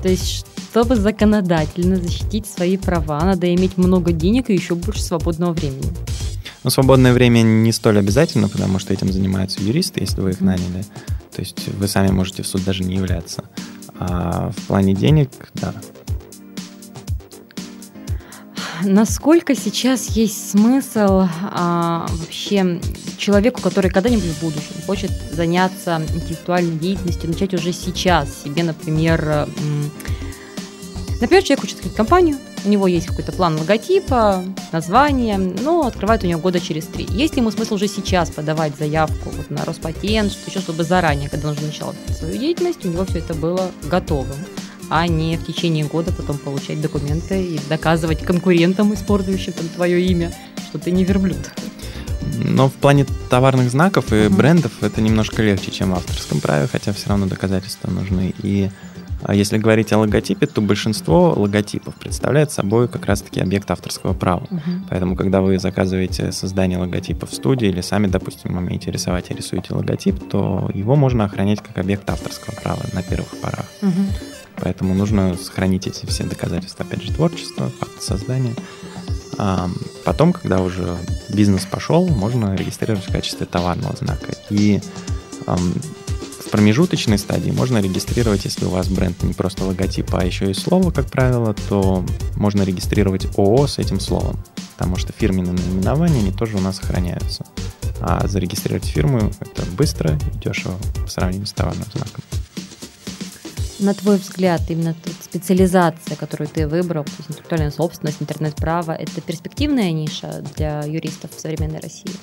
То 0.02 0.09
есть, 0.09 0.46
чтобы 0.70 0.96
законодательно 0.96 1.96
защитить 1.96 2.46
свои 2.46 2.76
права, 2.76 3.20
надо 3.24 3.52
иметь 3.55 3.79
много 3.79 4.12
денег 4.12 4.50
и 4.50 4.55
еще 4.55 4.74
больше 4.74 5.02
свободного 5.02 5.52
времени. 5.52 5.92
Ну, 6.62 6.70
свободное 6.70 7.12
время 7.12 7.42
не 7.42 7.72
столь 7.72 7.98
обязательно, 7.98 8.48
потому 8.48 8.79
что 8.79 8.92
этим 8.92 9.11
занимаются 9.12 9.62
юристы, 9.62 10.00
если 10.00 10.20
вы 10.20 10.31
их 10.31 10.40
наняли. 10.40 10.85
То 11.35 11.40
есть 11.40 11.68
вы 11.68 11.88
сами 11.88 12.11
можете 12.11 12.42
в 12.42 12.46
суд 12.46 12.64
даже 12.64 12.83
не 12.83 12.96
являться. 12.96 13.44
А 13.98 14.50
в 14.50 14.62
плане 14.66 14.94
денег, 14.94 15.31
да, 15.55 15.74
насколько 18.84 19.54
сейчас 19.54 20.08
есть 20.10 20.50
смысл 20.50 21.26
а, 21.42 22.06
вообще 22.10 22.80
человеку, 23.18 23.60
который 23.60 23.90
когда-нибудь 23.90 24.24
в 24.24 24.40
будущем 24.40 24.74
хочет 24.86 25.10
заняться 25.32 26.02
интеллектуальной 26.14 26.76
деятельностью, 26.76 27.30
начать 27.30 27.54
уже 27.54 27.72
сейчас 27.72 28.42
себе, 28.44 28.62
например, 28.62 29.48
например, 31.20 31.42
человек 31.42 31.60
хочет 31.60 31.76
открыть 31.76 31.94
компанию, 31.94 32.36
У 32.64 32.68
него 32.68 32.86
есть 32.86 33.06
какой-то 33.06 33.32
план 33.32 33.56
логотипа, 33.58 34.44
название, 34.72 35.38
но 35.38 35.86
открывает 35.86 36.24
у 36.24 36.26
него 36.26 36.40
года 36.40 36.58
через 36.60 36.84
три. 36.86 37.06
Есть 37.10 37.34
ли 37.34 37.40
ему 37.40 37.50
смысл 37.50 37.74
уже 37.74 37.88
сейчас 37.88 38.30
подавать 38.30 38.76
заявку 38.76 39.30
вот 39.30 39.50
на 39.50 39.64
Роспатент, 39.64 40.32
что 40.32 40.50
еще, 40.50 40.60
чтобы 40.60 40.84
заранее, 40.84 41.30
когда 41.30 41.48
он 41.48 41.54
уже 41.56 41.64
начал 41.66 41.94
свою 42.10 42.36
деятельность, 42.36 42.84
у 42.84 42.88
него 42.88 43.04
все 43.04 43.18
это 43.18 43.34
было 43.34 43.70
готовым? 43.84 44.36
А 44.90 45.07
не 45.07 45.37
в 45.37 45.44
течение 45.44 45.85
года 45.85 46.12
потом 46.12 46.38
получать 46.38 46.81
документы 46.81 47.42
и 47.42 47.61
доказывать 47.68 48.22
конкурентам, 48.22 48.94
использующим 48.94 49.53
там 49.53 49.68
твое 49.68 50.05
имя, 50.07 50.33
что 50.68 50.79
ты 50.79 50.90
не 50.90 51.05
верблюд. 51.05 51.51
Но 52.38 52.68
в 52.68 52.72
плане 52.75 53.07
товарных 53.31 53.70
знаков 53.70 54.12
и 54.12 54.16
uh-huh. 54.16 54.31
брендов 54.31 54.83
это 54.83 55.01
немножко 55.01 55.42
легче, 55.42 55.70
чем 55.70 55.92
в 55.92 55.94
авторском 55.94 56.40
праве, 56.40 56.68
хотя 56.70 56.92
все 56.92 57.09
равно 57.09 57.27
доказательства 57.27 57.90
нужны. 57.90 58.35
И 58.42 58.68
а 59.22 59.35
если 59.35 59.59
говорить 59.59 59.92
о 59.92 59.99
логотипе, 59.99 60.46
то 60.46 60.61
большинство 60.61 61.33
логотипов 61.37 61.94
представляет 61.94 62.53
собой 62.53 62.87
как 62.88 63.07
раз-таки 63.07 63.40
объект 63.40 63.70
авторского 63.70 64.12
права. 64.12 64.46
Uh-huh. 64.51 64.81
Поэтому, 64.90 65.16
когда 65.16 65.40
вы 65.40 65.59
заказываете 65.59 66.33
создание 66.33 66.79
логотипа 66.79 67.27
в 67.27 67.33
студии 67.33 67.68
или 67.68 67.81
сами, 67.81 68.07
допустим, 68.07 68.57
умеете 68.57 68.90
рисовать 68.90 69.31
и 69.31 69.35
рисуете 69.35 69.75
логотип, 69.75 70.29
то 70.29 70.70
его 70.75 70.96
можно 70.96 71.25
охранять 71.25 71.61
как 71.61 71.79
объект 71.79 72.09
авторского 72.11 72.55
права 72.55 72.83
на 72.92 73.03
первых 73.03 73.31
порах. 73.40 73.66
Uh-huh. 73.81 74.36
Поэтому 74.60 74.94
нужно 74.94 75.36
сохранить 75.36 75.86
эти 75.86 76.06
все 76.06 76.24
доказательства, 76.24 76.84
опять 76.84 77.02
же, 77.02 77.12
творчества, 77.12 77.70
факт 77.78 78.02
создания. 78.02 78.54
А 79.38 79.68
потом, 80.04 80.32
когда 80.32 80.60
уже 80.60 80.96
бизнес 81.28 81.66
пошел, 81.66 82.06
можно 82.08 82.54
регистрировать 82.54 83.06
в 83.06 83.12
качестве 83.12 83.46
товарного 83.46 83.94
знака. 83.96 84.34
И 84.50 84.80
в 85.46 86.50
промежуточной 86.50 87.18
стадии 87.18 87.50
можно 87.50 87.78
регистрировать, 87.78 88.44
если 88.44 88.64
у 88.64 88.70
вас 88.70 88.88
бренд 88.88 89.22
не 89.24 89.34
просто 89.34 89.64
логотип, 89.64 90.14
а 90.14 90.24
еще 90.24 90.50
и 90.50 90.54
слово, 90.54 90.90
как 90.90 91.10
правило, 91.10 91.54
то 91.68 92.04
можно 92.36 92.62
регистрировать 92.62 93.26
ООО 93.36 93.66
с 93.66 93.78
этим 93.78 94.00
словом, 94.00 94.38
потому 94.76 94.96
что 94.96 95.12
фирменные 95.12 95.52
наименования, 95.52 96.20
они 96.20 96.32
тоже 96.32 96.56
у 96.56 96.60
нас 96.60 96.76
сохраняются. 96.76 97.44
А 98.00 98.26
зарегистрировать 98.26 98.84
фирму 98.84 99.32
это 99.40 99.66
быстро 99.72 100.16
и 100.16 100.38
дешево 100.38 100.76
по 101.02 101.08
сравнению 101.08 101.46
с 101.46 101.52
товарным 101.52 101.86
знаком 101.92 102.22
на 103.78 103.94
твой 103.94 104.16
взгляд, 104.16 104.62
именно 104.68 104.94
специализация, 105.22 106.16
которую 106.16 106.48
ты 106.48 106.66
выбрал, 106.66 107.04
то 107.04 107.12
есть 107.18 107.30
интеллектуальная 107.30 107.70
собственность, 107.70 108.22
интернет-право, 108.22 108.92
это 108.92 109.20
перспективная 109.20 109.92
ниша 109.92 110.42
для 110.56 110.82
юристов 110.82 111.30
в 111.34 111.40
современной 111.40 111.80
России? 111.80 112.14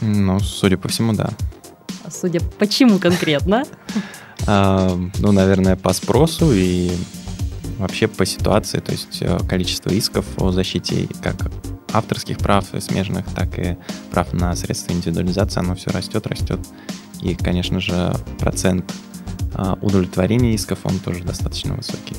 Ну, 0.00 0.38
судя 0.40 0.76
по 0.76 0.88
всему, 0.88 1.12
да. 1.12 1.30
А 2.04 2.10
судя 2.10 2.40
почему 2.58 2.98
конкретно? 2.98 3.64
А, 4.50 4.96
ну, 5.18 5.32
наверное, 5.32 5.76
по 5.76 5.92
спросу 5.92 6.52
и 6.54 6.90
вообще 7.76 8.08
по 8.08 8.24
ситуации, 8.24 8.78
то 8.78 8.92
есть 8.92 9.18
э, 9.20 9.38
количество 9.46 9.90
исков 9.90 10.24
о 10.38 10.52
защите 10.52 11.06
как 11.22 11.50
авторских 11.92 12.38
прав 12.38 12.64
смежных, 12.78 13.26
так 13.34 13.58
и 13.58 13.76
прав 14.10 14.32
на 14.32 14.54
средства 14.56 14.92
индивидуализации, 14.92 15.60
оно 15.60 15.74
все 15.74 15.90
растет, 15.90 16.26
растет. 16.26 16.60
И, 17.20 17.34
конечно 17.34 17.80
же, 17.80 18.14
процент 18.38 18.90
удовлетворение 19.80 20.54
исков, 20.54 20.80
он 20.84 20.98
тоже 20.98 21.22
достаточно 21.22 21.74
высокий. 21.74 22.16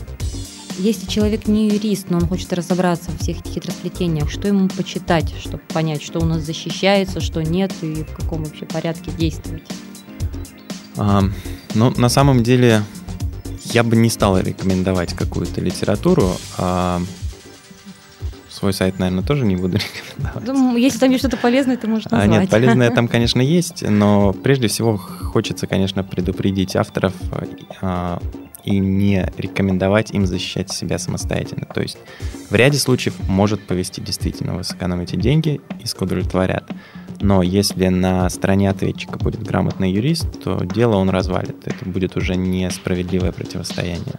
Если 0.77 1.07
человек 1.07 1.47
не 1.47 1.67
юрист, 1.67 2.09
но 2.09 2.17
он 2.19 2.27
хочет 2.27 2.53
разобраться 2.53 3.11
в 3.11 3.19
всех 3.19 3.41
этих 3.41 3.51
хитросплетениях, 3.51 4.29
что 4.29 4.47
ему 4.47 4.69
почитать, 4.69 5.33
чтобы 5.37 5.61
понять, 5.67 6.01
что 6.01 6.19
у 6.19 6.25
нас 6.25 6.41
защищается, 6.41 7.19
что 7.19 7.43
нет, 7.43 7.73
и 7.81 8.03
в 8.03 8.15
каком 8.15 8.45
вообще 8.45 8.65
порядке 8.65 9.11
действовать? 9.11 9.63
А, 10.95 11.23
ну, 11.75 11.93
на 11.97 12.07
самом 12.07 12.43
деле, 12.43 12.81
я 13.65 13.83
бы 13.83 13.97
не 13.97 14.09
стал 14.09 14.39
рекомендовать 14.39 15.13
какую-то 15.13 15.59
литературу. 15.59 16.31
А, 16.57 17.01
свой 18.59 18.73
сайт, 18.73 18.99
наверное, 18.99 19.23
тоже 19.23 19.45
не 19.45 19.55
буду 19.55 19.77
рекомендовать. 19.77 20.47
Ну, 20.47 20.75
если 20.75 20.99
там 20.99 21.09
есть 21.09 21.21
что-то 21.21 21.37
полезное, 21.37 21.77
то 21.77 21.87
можно 21.87 22.11
назвать. 22.11 22.37
А, 22.37 22.41
нет, 22.41 22.49
полезное 22.49 22.91
там, 22.91 23.07
конечно, 23.15 23.41
есть, 23.41 23.83
но 23.87 24.33
прежде 24.33 24.67
всего 24.67 24.97
хочется, 24.97 25.65
конечно, 25.65 26.03
предупредить 26.03 26.75
авторов 26.75 27.13
а, 27.81 28.21
и 28.65 28.77
не 28.77 29.31
рекомендовать 29.37 30.11
им 30.11 30.25
защищать 30.25 30.71
себя 30.71 30.99
самостоятельно. 30.99 31.65
То 31.73 31.81
есть 31.81 31.97
в 32.49 32.55
ряде 32.55 32.77
случаев 32.77 33.15
может 33.27 33.65
повести 33.65 34.01
действительно, 34.01 34.55
вы 34.55 34.63
сэкономите 34.63 35.15
деньги, 35.15 35.61
иск 35.83 36.01
удовлетворят. 36.01 36.69
Но 37.21 37.41
если 37.41 37.87
на 37.87 38.29
стороне 38.29 38.69
ответчика 38.69 39.17
будет 39.17 39.43
грамотный 39.43 39.91
юрист, 39.91 40.41
то 40.41 40.63
дело 40.63 40.95
он 40.95 41.09
развалит. 41.09 41.55
Это 41.65 41.85
будет 41.85 42.15
уже 42.15 42.35
несправедливое 42.35 43.31
противостояние. 43.31 44.15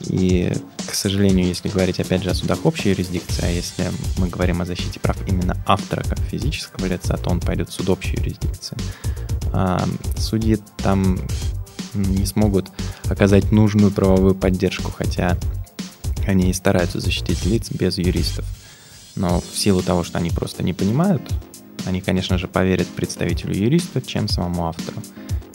И, 0.00 0.52
к 0.86 0.94
сожалению, 0.94 1.46
если 1.46 1.68
говорить 1.68 2.00
опять 2.00 2.22
же 2.22 2.30
о 2.30 2.34
судах 2.34 2.64
общей 2.64 2.90
юрисдикции, 2.90 3.44
а 3.44 3.50
если 3.50 3.90
мы 4.16 4.28
говорим 4.28 4.62
о 4.62 4.64
защите 4.64 5.00
прав 5.00 5.16
именно 5.26 5.56
автора 5.66 6.02
как 6.02 6.18
физического 6.20 6.86
лица, 6.86 7.16
то 7.16 7.30
он 7.30 7.40
пойдет 7.40 7.68
в 7.68 7.72
суд 7.72 7.88
общей 7.90 8.16
юрисдикции. 8.16 8.76
А 9.52 9.84
судьи 10.16 10.58
там 10.78 11.18
не 11.94 12.26
смогут 12.26 12.68
оказать 13.06 13.50
нужную 13.50 13.90
правовую 13.90 14.34
поддержку, 14.34 14.92
хотя 14.92 15.36
они 16.26 16.50
и 16.50 16.54
стараются 16.54 17.00
защитить 17.00 17.44
лиц 17.44 17.70
без 17.70 17.98
юристов. 17.98 18.44
Но 19.16 19.40
в 19.40 19.58
силу 19.58 19.82
того, 19.82 20.04
что 20.04 20.18
они 20.18 20.30
просто 20.30 20.62
не 20.62 20.74
понимают, 20.74 21.22
они, 21.86 22.00
конечно 22.00 22.38
же, 22.38 22.46
поверят 22.46 22.86
представителю 22.86 23.56
юриста, 23.56 24.00
чем 24.00 24.28
самому 24.28 24.68
автору. 24.68 25.02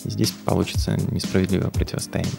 И 0.04 0.10
здесь 0.10 0.32
получится 0.32 0.98
несправедливое 1.12 1.70
противостояние. 1.70 2.34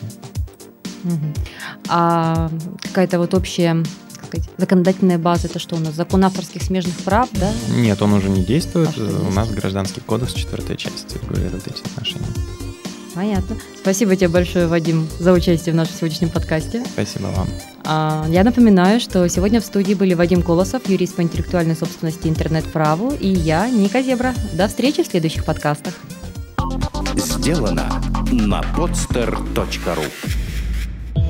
А 1.88 2.50
какая-то 2.82 3.18
вот 3.18 3.34
общая 3.34 3.82
сказать, 4.26 4.48
законодательная 4.56 5.18
база, 5.18 5.46
это 5.46 5.58
что 5.58 5.76
у 5.76 5.78
нас? 5.78 5.94
Закон 5.94 6.24
авторских 6.24 6.62
смежных 6.62 6.94
прав, 6.98 7.28
да? 7.32 7.52
Нет, 7.76 8.00
он 8.02 8.12
уже 8.12 8.28
не 8.28 8.44
действует. 8.44 8.90
А 8.96 9.26
у 9.28 9.32
нас 9.32 9.50
гражданский 9.50 10.00
кодекс, 10.00 10.32
четвертая 10.32 10.76
часть 10.76 11.14
регулирует 11.14 11.66
эти 11.66 11.82
отношения. 11.82 12.26
Понятно. 13.14 13.56
Спасибо 13.80 14.16
тебе 14.16 14.28
большое, 14.28 14.66
Вадим, 14.66 15.06
за 15.20 15.32
участие 15.32 15.72
в 15.72 15.76
нашем 15.76 15.94
сегодняшнем 15.94 16.30
подкасте. 16.30 16.84
Спасибо 16.84 17.26
вам. 17.26 17.46
А, 17.84 18.26
я 18.28 18.42
напоминаю, 18.42 18.98
что 18.98 19.28
сегодня 19.28 19.60
в 19.60 19.64
студии 19.64 19.94
были 19.94 20.14
Вадим 20.14 20.42
Колосов, 20.42 20.88
юрист 20.88 21.14
по 21.14 21.22
интеллектуальной 21.22 21.76
собственности 21.76 22.26
интернет-праву, 22.26 23.12
и 23.12 23.28
я, 23.28 23.68
Ника 23.68 24.02
Зебра. 24.02 24.34
До 24.52 24.66
встречи 24.66 25.04
в 25.04 25.06
следующих 25.06 25.44
подкастах. 25.44 25.94
Сделано 27.16 28.02
на 28.32 28.62
podster.ru 28.76 30.43